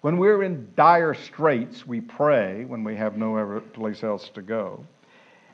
[0.00, 4.84] when we're in dire straits, we pray when we have no place else to go.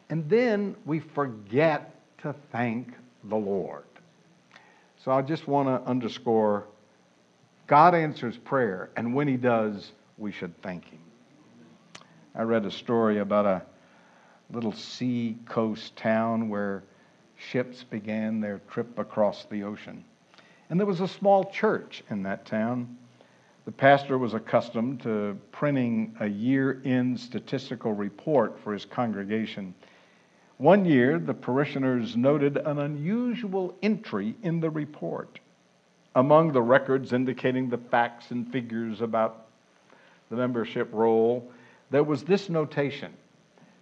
[0.09, 2.95] And then we forget to thank
[3.25, 3.85] the Lord.
[5.05, 6.66] So I just want to underscore
[7.66, 11.01] God answers prayer, and when He does, we should thank Him.
[12.35, 13.62] I read a story about a
[14.51, 16.83] little sea coast town where
[17.37, 20.05] ships began their trip across the ocean.
[20.71, 22.97] And there was a small church in that town.
[23.64, 29.75] The pastor was accustomed to printing a year end statistical report for his congregation.
[30.59, 35.38] One year, the parishioners noted an unusual entry in the report.
[36.16, 39.46] Among the records indicating the facts and figures about
[40.30, 41.48] the membership roll,
[41.90, 43.12] there was this notation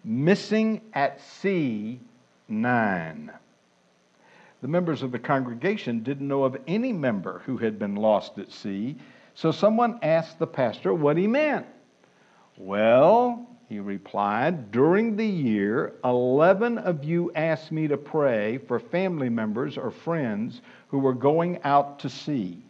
[0.05, 1.99] missing at sea
[2.47, 3.33] nine.
[4.61, 8.53] The members of the congregation didn't know of any member who had been lost at
[8.53, 8.97] sea,
[9.35, 11.67] so someone asked the pastor what he meant.
[12.59, 19.29] Well, he replied, During the year, 11 of you asked me to pray for family
[19.29, 22.63] members or friends who were going out to sea.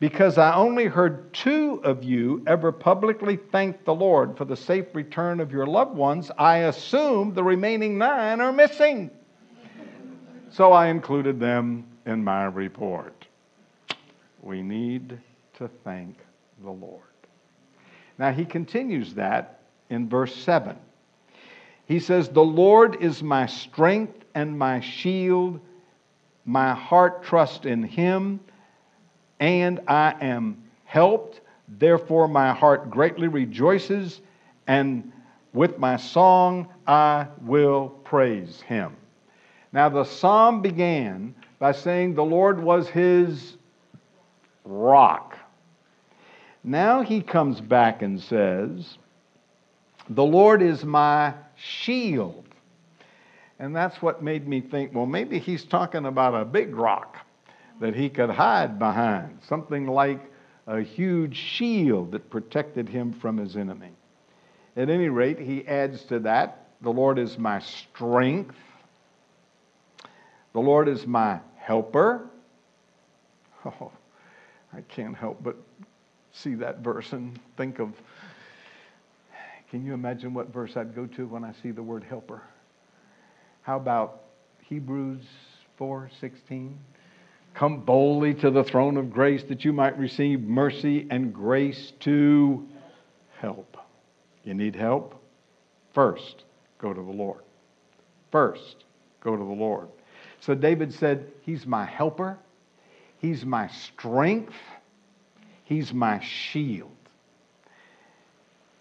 [0.00, 4.94] Because I only heard two of you ever publicly thank the Lord for the safe
[4.94, 9.10] return of your loved ones, I assume the remaining nine are missing.
[10.50, 13.26] So I included them in my report.
[14.42, 15.18] We need
[15.54, 16.18] to thank
[16.62, 17.00] the Lord.
[18.18, 19.60] Now he continues that
[19.94, 20.76] in verse 7.
[21.86, 25.60] He says, The Lord is my strength and my shield.
[26.44, 28.40] My heart trusts in him,
[29.40, 31.40] and I am helped.
[31.68, 34.20] Therefore, my heart greatly rejoices,
[34.66, 35.10] and
[35.54, 38.94] with my song I will praise him.
[39.72, 43.56] Now, the psalm began by saying the Lord was his
[44.64, 45.38] rock.
[46.62, 48.98] Now he comes back and says,
[50.10, 52.44] The Lord is my shield.
[53.58, 57.18] And that's what made me think, well, maybe he's talking about a big rock
[57.80, 60.20] that he could hide behind, something like
[60.66, 63.92] a huge shield that protected him from his enemy.
[64.76, 68.56] At any rate, he adds to that, the Lord is my strength.
[70.52, 72.28] The Lord is my helper.
[73.64, 73.90] Oh,
[74.72, 75.56] I can't help but
[76.32, 77.92] see that verse and think of
[79.74, 82.40] can you imagine what verse I'd go to when I see the word helper?
[83.62, 84.22] How about
[84.62, 85.26] Hebrews
[85.76, 86.78] 4:16?
[87.54, 92.68] Come boldly to the throne of grace that you might receive mercy and grace to
[93.40, 93.76] help.
[94.44, 95.20] You need help?
[95.92, 96.44] First,
[96.78, 97.42] go to the Lord.
[98.30, 98.84] First,
[99.20, 99.88] go to the Lord.
[100.38, 102.38] So David said, He's my helper,
[103.18, 104.54] He's my strength,
[105.64, 106.92] He's my shield.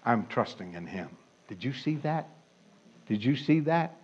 [0.05, 1.09] I'm trusting in Him.
[1.47, 2.29] Did you see that?
[3.07, 3.95] Did you see that?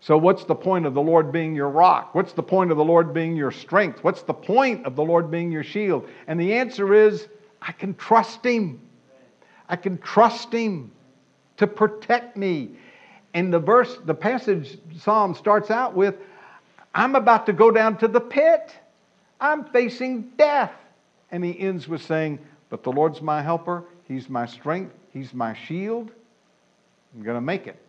[0.00, 2.14] So, what's the point of the Lord being your rock?
[2.14, 4.02] What's the point of the Lord being your strength?
[4.02, 6.08] What's the point of the Lord being your shield?
[6.26, 7.28] And the answer is
[7.60, 8.80] I can trust Him.
[9.68, 10.90] I can trust Him
[11.58, 12.70] to protect me.
[13.34, 16.16] And the verse, the passage, Psalm starts out with
[16.94, 18.74] I'm about to go down to the pit.
[19.40, 20.72] I'm facing death.
[21.30, 23.84] And he ends with saying, But the Lord's my helper.
[24.08, 24.94] He's my strength.
[25.12, 26.10] He's my shield.
[27.14, 27.80] I'm going to make it.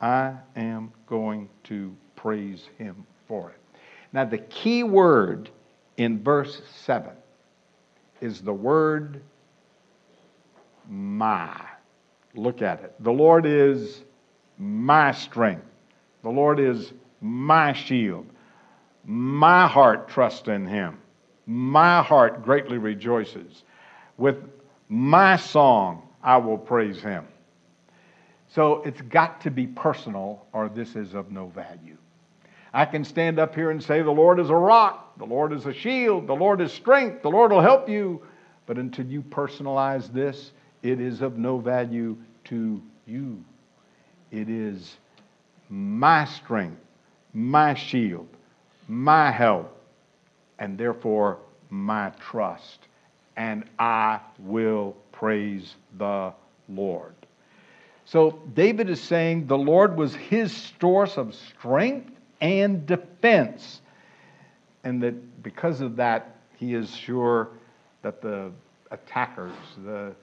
[0.00, 3.56] I am going to praise him for it.
[4.12, 5.50] Now, the key word
[5.96, 7.10] in verse 7
[8.20, 9.22] is the word
[10.88, 11.54] my.
[12.34, 12.94] Look at it.
[13.00, 14.02] The Lord is
[14.58, 15.66] my strength.
[16.22, 18.26] The Lord is my shield.
[19.04, 20.98] My heart trusts in him.
[21.46, 23.64] My heart greatly rejoices.
[24.16, 24.36] With
[24.88, 27.26] my song, I will praise him.
[28.48, 31.96] So it's got to be personal, or this is of no value.
[32.74, 35.66] I can stand up here and say, The Lord is a rock, the Lord is
[35.66, 38.22] a shield, the Lord is strength, the Lord will help you.
[38.66, 40.52] But until you personalize this,
[40.82, 43.42] it is of no value to you.
[44.30, 44.96] It is
[45.68, 46.80] my strength,
[47.34, 48.28] my shield,
[48.88, 49.78] my help,
[50.58, 51.38] and therefore
[51.70, 52.88] my trust.
[53.36, 56.32] And I will praise the
[56.68, 57.14] Lord.
[58.04, 62.10] So David is saying the Lord was his source of strength
[62.40, 63.80] and defense.
[64.84, 67.50] And that because of that, he is sure
[68.02, 68.50] that the
[68.90, 69.52] attackers,
[69.84, 70.14] the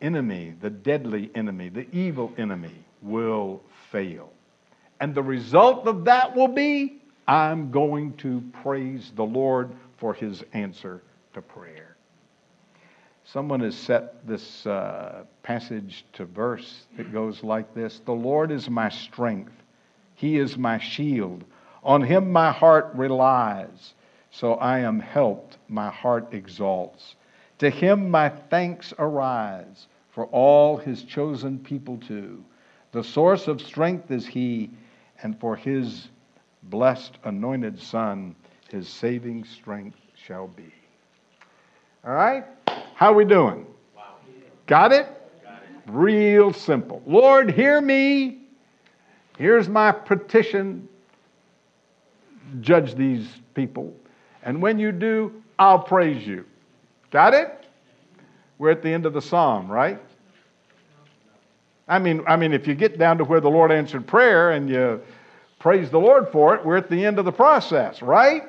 [0.00, 4.32] enemy, the deadly enemy, the evil enemy will fail.
[5.00, 10.42] And the result of that will be I'm going to praise the Lord for his
[10.52, 11.00] answer
[11.34, 11.96] to prayer.
[13.32, 18.68] Someone has set this uh, passage to verse that goes like this The Lord is
[18.68, 19.52] my strength,
[20.16, 21.44] he is my shield.
[21.84, 23.94] On him my heart relies,
[24.32, 27.14] so I am helped, my heart exalts.
[27.58, 32.44] To him my thanks arise, for all his chosen people too.
[32.90, 34.70] The source of strength is he,
[35.22, 36.08] and for his
[36.64, 38.34] blessed anointed Son,
[38.70, 40.79] his saving strength shall be.
[42.04, 42.44] All right?
[42.94, 43.66] How we doing?
[44.66, 45.06] Got it?
[45.86, 47.02] Real simple.
[47.06, 48.38] Lord, hear me.
[49.36, 50.88] Here's my petition.
[52.60, 53.94] Judge these people.
[54.42, 56.44] And when you do, I'll praise you.
[57.10, 57.66] Got it?
[58.58, 60.00] We're at the end of the psalm, right?
[61.88, 64.70] I mean, I mean, if you get down to where the Lord answered prayer and
[64.70, 65.00] you
[65.58, 68.44] praise the Lord for it, we're at the end of the process, right?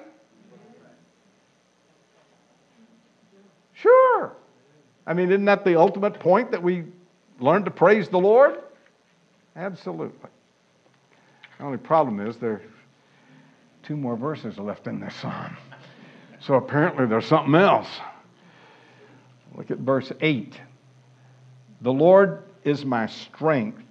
[3.73, 4.33] Sure.
[5.05, 6.85] I mean, isn't that the ultimate point that we
[7.39, 8.59] learn to praise the Lord?
[9.55, 10.29] Absolutely.
[11.57, 12.61] The only problem is there are
[13.83, 15.57] two more verses left in this psalm.
[16.39, 17.87] So apparently there's something else.
[19.55, 20.59] Look at verse 8.
[21.81, 23.81] The Lord is my strength.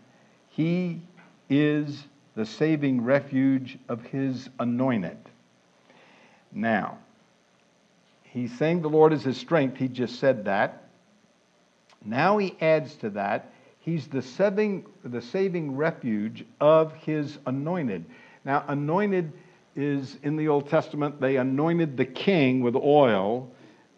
[0.48, 1.02] He
[1.48, 2.04] is
[2.36, 5.18] the saving refuge of his anointed.
[6.52, 6.98] Now,
[8.22, 9.76] he's saying the Lord is his strength.
[9.76, 10.84] He just said that.
[12.04, 18.04] Now he adds to that, he's the saving, the saving refuge of his anointed.
[18.44, 19.32] Now, anointed
[19.76, 23.50] is in the Old Testament, they anointed the king with oil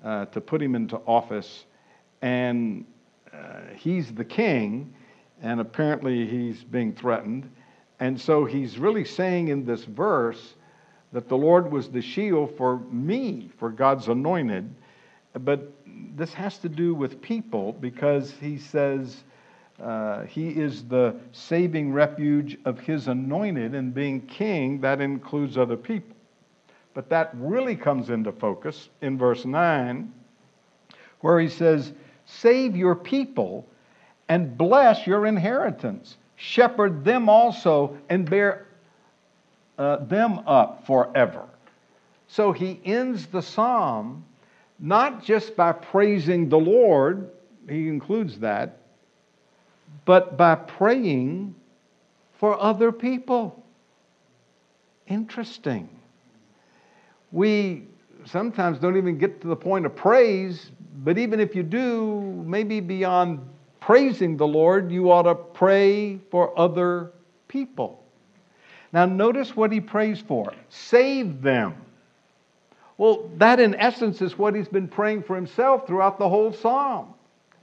[0.04, 1.64] uh, to put him into office.
[2.20, 2.84] And
[3.32, 4.92] uh, he's the king,
[5.40, 7.50] and apparently he's being threatened.
[8.00, 10.54] And so he's really saying in this verse
[11.12, 14.74] that the Lord was the shield for me, for God's anointed.
[15.34, 15.72] But
[16.14, 19.24] this has to do with people because he says
[19.82, 25.76] uh, he is the saving refuge of his anointed, and being king, that includes other
[25.76, 26.14] people.
[26.94, 30.12] But that really comes into focus in verse 9,
[31.20, 31.92] where he says,
[32.26, 33.66] Save your people
[34.28, 36.16] and bless your inheritance.
[36.36, 38.66] Shepherd them also and bear
[39.78, 41.46] uh, them up forever.
[42.28, 44.24] So he ends the psalm
[44.82, 47.30] not just by praising the Lord,
[47.68, 48.78] he includes that,
[50.04, 51.54] but by praying
[52.34, 53.64] for other people.
[55.06, 55.88] Interesting.
[57.30, 57.84] We
[58.24, 60.72] sometimes don't even get to the point of praise,
[61.04, 63.38] but even if you do, maybe beyond
[63.78, 67.12] praising the Lord, you ought to pray for other
[67.46, 68.02] people.
[68.92, 71.76] Now, notice what he prays for save them.
[72.98, 77.14] Well, that in essence is what he's been praying for himself throughout the whole psalm.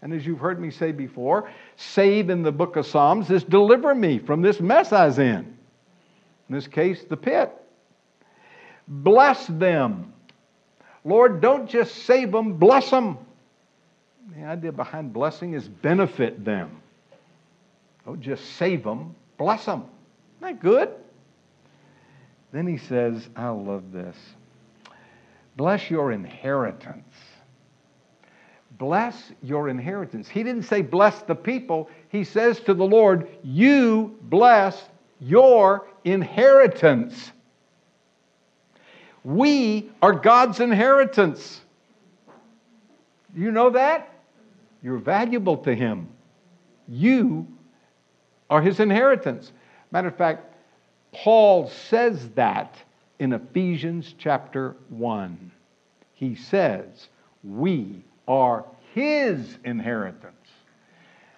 [0.02, 3.94] And as you've heard me say before, save in the book of Psalms is deliver
[3.94, 5.58] me from this mess I was in.
[6.48, 7.52] In this case, the pit.
[8.88, 10.14] Bless them.
[11.04, 13.18] Lord, don't just save them, bless them.
[14.36, 16.82] The idea behind blessing is benefit them.
[18.06, 19.86] Don't just save them, bless them.
[20.38, 20.90] Isn't that good?
[22.52, 24.16] Then he says, I love this.
[25.60, 27.14] Bless your inheritance.
[28.78, 30.30] Bless your inheritance.
[30.30, 31.90] He didn't say bless the people.
[32.08, 34.82] He says to the Lord, You bless
[35.20, 37.34] your inheritance.
[39.26, 41.60] We are God's inheritance.
[43.36, 44.14] You know that?
[44.82, 46.08] You're valuable to Him.
[46.88, 47.46] You
[48.50, 49.52] are His inheritance.
[49.92, 50.54] Matter of fact,
[51.12, 52.78] Paul says that
[53.20, 55.52] in Ephesians chapter 1.
[56.14, 57.10] He says,
[57.44, 60.36] We are His inheritance.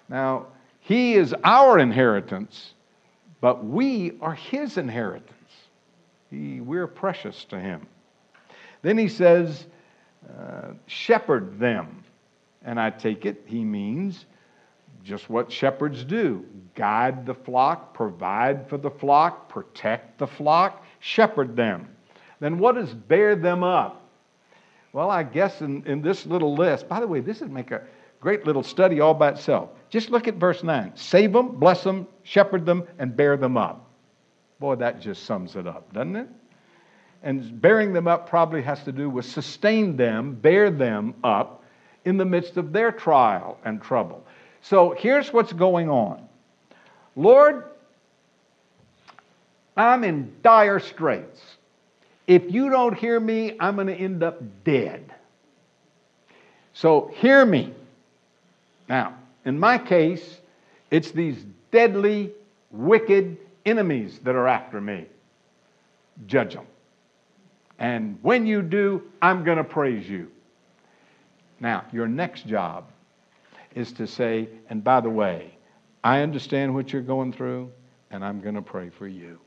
[0.07, 0.47] Now,
[0.79, 2.73] He is our inheritance,
[3.41, 5.32] but we are His inheritance.
[6.29, 7.88] He, we're precious to Him.
[8.84, 9.65] Then He says,
[10.39, 12.03] uh, Shepherd them.
[12.63, 14.25] And I take it He means
[15.03, 21.56] just what shepherds do guide the flock, provide for the flock, protect the flock, shepherd
[21.58, 21.89] them.
[22.39, 24.02] Then what does bear them up?
[24.93, 27.82] Well, I guess in, in this little list, by the way, this would make a
[28.20, 29.70] great little study all by itself.
[29.89, 33.89] Just look at verse 9 save them, bless them, shepherd them, and bear them up.
[34.60, 36.30] Boy, that just sums it up, doesn't it?
[37.24, 41.64] And bearing them up probably has to do with sustain them, bear them up
[42.06, 44.26] in the midst of their trial and trouble.
[44.62, 46.28] So here's what's going on
[47.16, 47.66] Lord,
[49.76, 51.41] I'm in dire straits.
[52.28, 55.13] If you don't hear me, I'm going to end up dead.
[56.74, 57.74] So hear me.
[58.88, 59.15] Now,
[59.45, 60.38] in my case,
[60.89, 62.32] it's these deadly,
[62.72, 65.05] wicked enemies that are after me.
[66.28, 66.65] Judge them.
[67.80, 70.30] And when you do, I'm going to praise you.
[71.59, 72.86] Now, your next job
[73.76, 75.55] is to say, and by the way,
[76.03, 77.72] I understand what you're going through,
[78.09, 79.39] and I'm going to pray for you.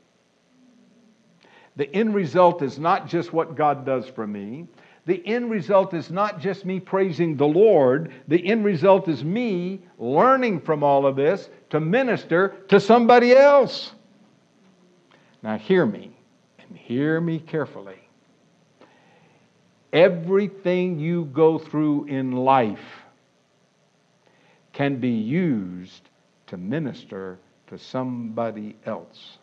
[1.75, 4.67] The end result is not just what God does for me.
[5.05, 8.11] The end result is not just me praising the Lord.
[8.27, 13.93] The end result is me learning from all of this to minister to somebody else.
[15.43, 16.11] Now, hear me,
[16.57, 17.99] and hear me carefully.
[19.93, 23.03] Everything you go through in life
[24.73, 26.09] can be used
[26.47, 29.37] to minister to somebody else.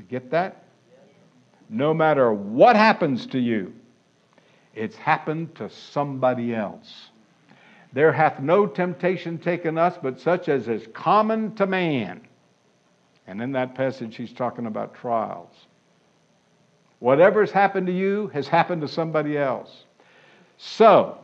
[0.00, 0.64] You get that?
[1.68, 3.74] No matter what happens to you,
[4.74, 7.10] it's happened to somebody else.
[7.92, 12.22] There hath no temptation taken us, but such as is common to man.
[13.26, 15.54] And in that passage, he's talking about trials.
[17.00, 19.84] Whatever's happened to you has happened to somebody else.
[20.56, 21.18] So,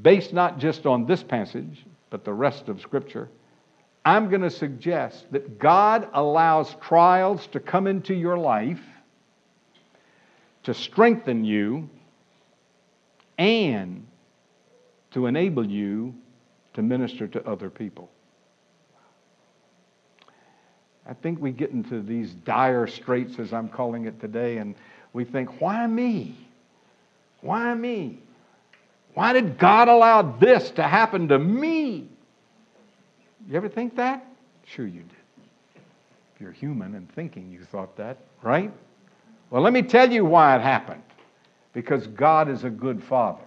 [0.00, 3.28] based not just on this passage, but the rest of Scripture,
[4.06, 8.80] I'm going to suggest that God allows trials to come into your life
[10.62, 11.90] to strengthen you
[13.36, 14.06] and
[15.10, 16.14] to enable you
[16.74, 18.08] to minister to other people.
[21.04, 24.76] I think we get into these dire straits, as I'm calling it today, and
[25.14, 26.36] we think, why me?
[27.40, 28.20] Why me?
[29.14, 32.10] Why did God allow this to happen to me?
[33.48, 34.26] You ever think that?
[34.64, 35.82] Sure, you did.
[36.34, 38.72] If you're human and thinking, you thought that, right?
[39.50, 41.02] Well, let me tell you why it happened.
[41.72, 43.44] Because God is a good father.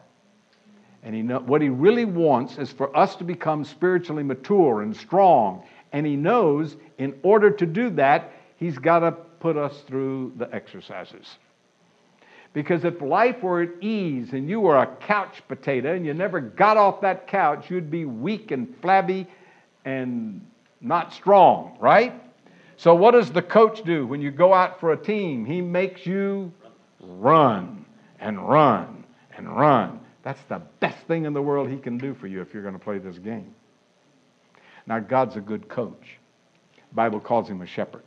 [1.04, 4.95] And he know, what he really wants is for us to become spiritually mature and
[4.95, 5.64] strong.
[5.91, 10.54] And he knows in order to do that, he's got to put us through the
[10.54, 11.38] exercises.
[12.54, 16.39] Because if life were at ease and you were a couch potato and you never
[16.39, 19.28] got off that couch, you'd be weak and flabby
[19.86, 20.45] and
[20.82, 22.13] not strong, right?
[22.77, 25.45] So, what does the coach do when you go out for a team?
[25.45, 26.53] He makes you
[27.01, 27.86] run
[28.19, 29.03] and run
[29.36, 29.99] and run.
[30.23, 32.73] That's the best thing in the world he can do for you if you're going
[32.75, 33.53] to play this game.
[34.88, 36.17] Now, God's a good coach.
[36.75, 38.03] The Bible calls him a shepherd.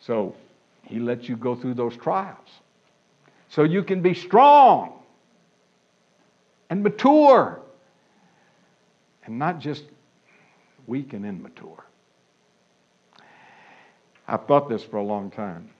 [0.00, 0.34] So,
[0.84, 2.48] he lets you go through those trials
[3.48, 4.92] so you can be strong
[6.70, 7.60] and mature
[9.24, 9.84] and not just
[10.86, 11.84] weak and immature.
[14.28, 15.70] I've thought this for a long time.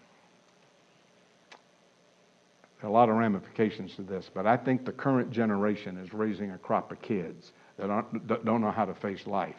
[2.80, 6.12] There are a lot of ramifications to this, but I think the current generation is
[6.12, 7.88] raising a crop of kids that,
[8.28, 9.54] that don't know how to face life.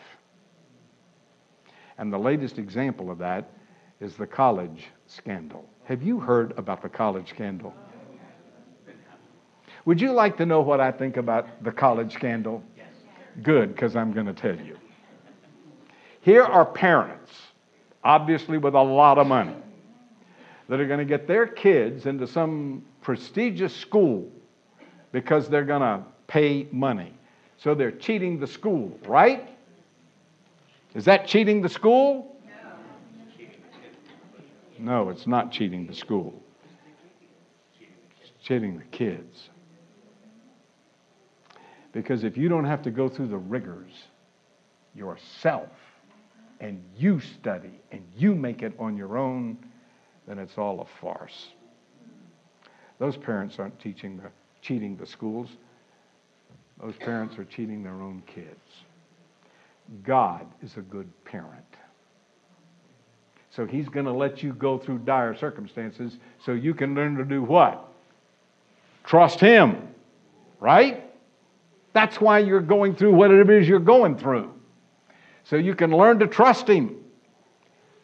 [1.98, 3.50] And the latest example of that
[4.00, 5.68] is the college scandal.
[5.86, 7.74] Have you heard about the college scandal?
[9.86, 12.62] Would you like to know what I think about the college scandal?
[12.76, 12.88] Yes.
[13.42, 14.78] Good, because I'm going to tell you.
[16.22, 17.32] Here are parents,
[18.04, 19.56] obviously with a lot of money,
[20.70, 24.30] that are going to get their kids into some prestigious school
[25.12, 27.14] because they're going to pay money.
[27.58, 29.50] So they're cheating the school, right?
[30.94, 32.36] Is that cheating the school?
[34.80, 36.40] No, it's not cheating the school.
[37.80, 39.50] It's cheating the kids.
[41.94, 43.94] Because if you don't have to go through the rigors
[44.94, 45.70] yourself
[46.60, 49.58] and you study and you make it on your own,
[50.28, 51.50] then it's all a farce.
[53.00, 54.30] Those parents aren't teaching the,
[54.62, 55.50] cheating the schools.
[56.82, 58.84] Those parents are cheating their own kids.
[60.04, 61.64] God is a good parent.
[63.52, 67.24] So he's going to let you go through dire circumstances so you can learn to
[67.24, 67.88] do what?
[69.04, 69.88] Trust him.
[70.60, 71.04] Right?
[71.94, 74.54] That's why you're going through what it is you're going through.
[75.50, 76.98] So you can learn to trust Him.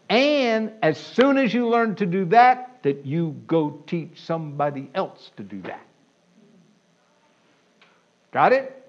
[0.09, 5.31] And as soon as you learn to do that, that you go teach somebody else
[5.37, 5.85] to do that.
[8.31, 8.79] Got it?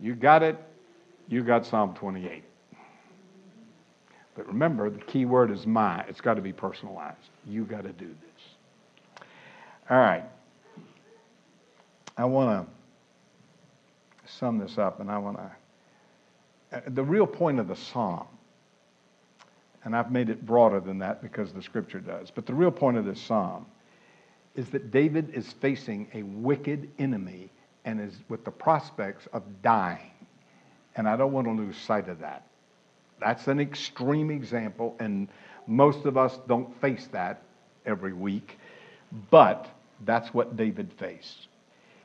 [0.00, 0.56] You got it.
[1.28, 2.42] You got Psalm 28.
[4.34, 6.00] But remember, the key word is my.
[6.08, 7.18] It's got to be personalized.
[7.46, 9.26] You got to do this.
[9.90, 10.24] All right.
[12.16, 12.68] I want
[14.26, 15.50] to sum this up, and I want to.
[16.72, 18.26] Uh, the real point of the psalm,
[19.84, 22.96] and I've made it broader than that because the scripture does, but the real point
[22.96, 23.66] of this psalm
[24.54, 27.50] is that David is facing a wicked enemy
[27.84, 30.10] and is with the prospects of dying.
[30.94, 32.46] And I don't want to lose sight of that.
[33.18, 35.28] That's an extreme example, and
[35.66, 37.42] most of us don't face that
[37.86, 38.58] every week,
[39.30, 39.68] but
[40.04, 41.48] that's what David faced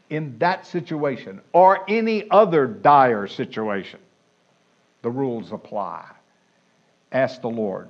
[0.10, 4.00] in that situation or any other dire situation,
[5.02, 6.06] the rules apply.
[7.12, 7.90] Ask the Lord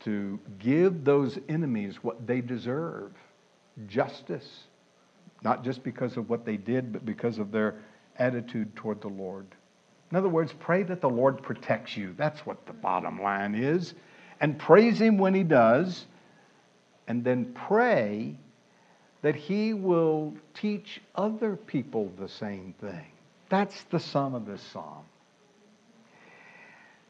[0.00, 3.12] to give those enemies what they deserve
[3.86, 4.64] justice,
[5.42, 7.76] not just because of what they did, but because of their
[8.18, 9.46] attitude toward the Lord.
[10.10, 12.14] In other words, pray that the Lord protects you.
[12.16, 13.94] That's what the bottom line is.
[14.40, 16.06] And praise Him when He does.
[17.06, 18.36] And then pray
[19.22, 23.06] that he will teach other people the same thing.
[23.48, 25.04] That's the sum of this psalm.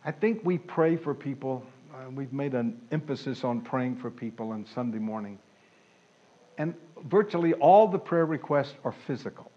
[0.04, 1.64] I think we pray for people.
[1.92, 5.38] Uh, we've made an emphasis on praying for people on Sunday morning.
[6.56, 6.74] And
[7.04, 9.50] virtually all the prayer requests are physical.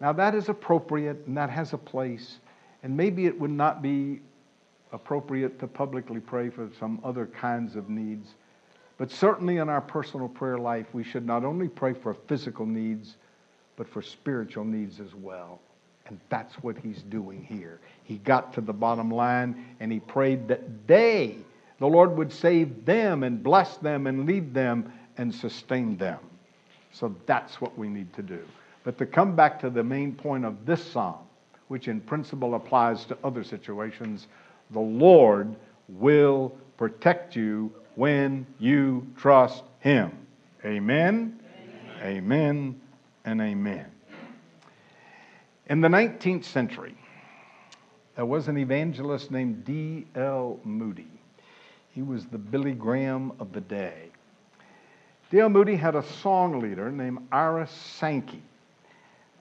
[0.00, 2.38] Now, that is appropriate and that has a place,
[2.82, 4.20] and maybe it would not be
[4.92, 8.34] appropriate to publicly pray for some other kinds of needs.
[8.96, 13.16] But certainly in our personal prayer life, we should not only pray for physical needs,
[13.76, 15.60] but for spiritual needs as well.
[16.08, 17.80] And that's what he's doing here.
[18.04, 21.36] He got to the bottom line and he prayed that they,
[21.78, 26.18] the Lord, would save them and bless them and lead them and sustain them.
[26.92, 28.40] So that's what we need to do.
[28.84, 31.18] But to come back to the main point of this psalm,
[31.68, 34.28] which in principle applies to other situations,
[34.70, 35.54] the Lord
[35.88, 40.12] will protect you when you trust Him.
[40.64, 41.38] Amen,
[42.00, 42.80] amen, amen
[43.24, 43.86] and amen.
[45.68, 46.94] In the 19th century,
[48.16, 50.58] there was an evangelist named D.L.
[50.64, 51.10] Moody.
[51.90, 54.08] He was the Billy Graham of the day.
[55.30, 55.50] D.L.
[55.50, 58.42] Moody had a song leader named Ira Sankey.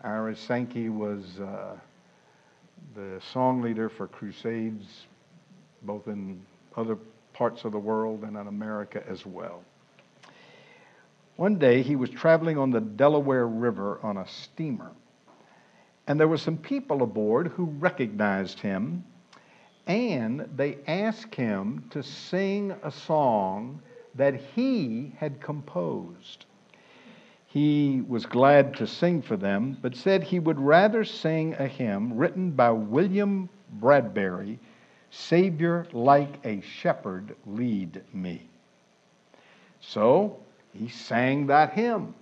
[0.03, 1.77] Ira Sankey was uh,
[2.93, 5.05] the song leader for crusades
[5.83, 6.41] both in
[6.75, 6.97] other
[7.33, 9.63] parts of the world and in America as well.
[11.37, 14.91] One day he was traveling on the Delaware River on a steamer,
[16.07, 19.03] and there were some people aboard who recognized him,
[19.85, 23.81] and they asked him to sing a song
[24.15, 26.45] that he had composed.
[27.45, 32.17] He was glad to sing for them, but said he would rather sing a hymn
[32.17, 33.49] written by William
[33.79, 34.59] Bradbury
[35.09, 38.41] Savior, like a shepherd, lead me.
[39.79, 40.37] So
[40.73, 42.13] he sang that hymn.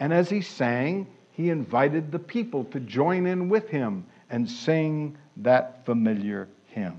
[0.00, 5.16] And as he sang, he invited the people to join in with him and sing
[5.36, 6.98] that familiar hymn.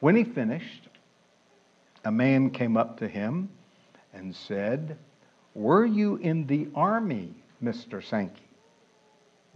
[0.00, 0.88] When he finished,
[2.04, 3.48] a man came up to him
[4.12, 4.98] and said,
[5.54, 8.02] Were you in the army, Mr.
[8.02, 8.48] Sankey?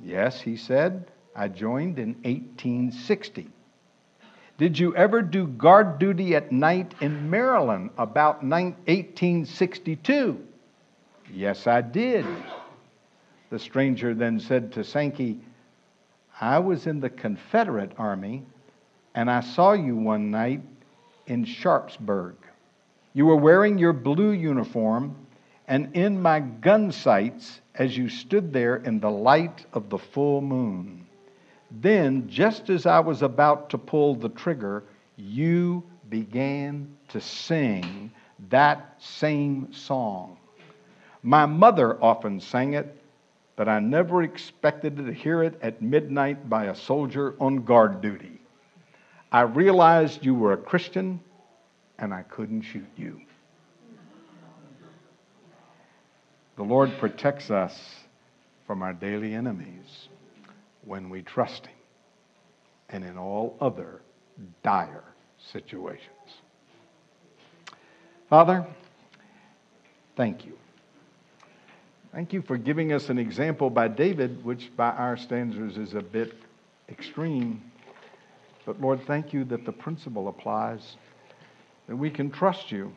[0.03, 1.11] Yes, he said.
[1.35, 3.49] I joined in 1860.
[4.59, 10.45] Did you ever do guard duty at night in Maryland about 1862?
[11.33, 12.27] Yes, I did.
[13.51, 15.41] The stranger then said to Sankey,
[16.41, 18.45] I was in the Confederate Army
[19.15, 20.63] and I saw you one night
[21.27, 22.37] in Sharpsburg.
[23.15, 25.17] You were wearing your blue uniform
[25.67, 30.41] and in my gun sights as you stood there in the light of the full
[30.41, 31.07] moon.
[31.71, 34.85] Then, just as I was about to pull the trigger,
[35.17, 38.11] you began to sing
[38.49, 40.39] that same song.
[41.23, 42.98] My mother often sang it,
[43.59, 48.41] but I never expected to hear it at midnight by a soldier on guard duty.
[49.33, 51.19] I realized you were a Christian,
[51.99, 53.21] and I couldn't shoot you.
[56.55, 57.77] The Lord protects us
[58.65, 60.09] from our daily enemies
[60.85, 61.77] when we trust Him
[62.91, 64.03] and in all other
[64.63, 65.05] dire
[65.53, 66.07] situations.
[68.31, 68.65] Father,
[70.17, 70.57] thank you.
[72.13, 76.01] Thank you for giving us an example by David, which by our standards is a
[76.01, 76.33] bit
[76.89, 77.63] extreme.
[78.65, 80.97] But Lord, thank you that the principle applies,
[81.87, 82.93] that we can trust you.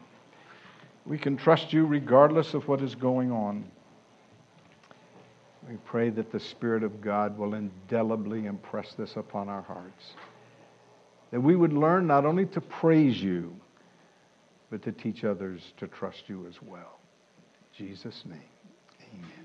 [1.06, 3.66] We can trust you regardless of what is going on.
[5.70, 10.14] We pray that the Spirit of God will indelibly impress this upon our hearts.
[11.32, 13.56] That we would learn not only to praise you,
[14.70, 17.00] but to teach others to trust you as well.
[17.80, 18.40] In Jesus' name,
[19.14, 19.41] amen.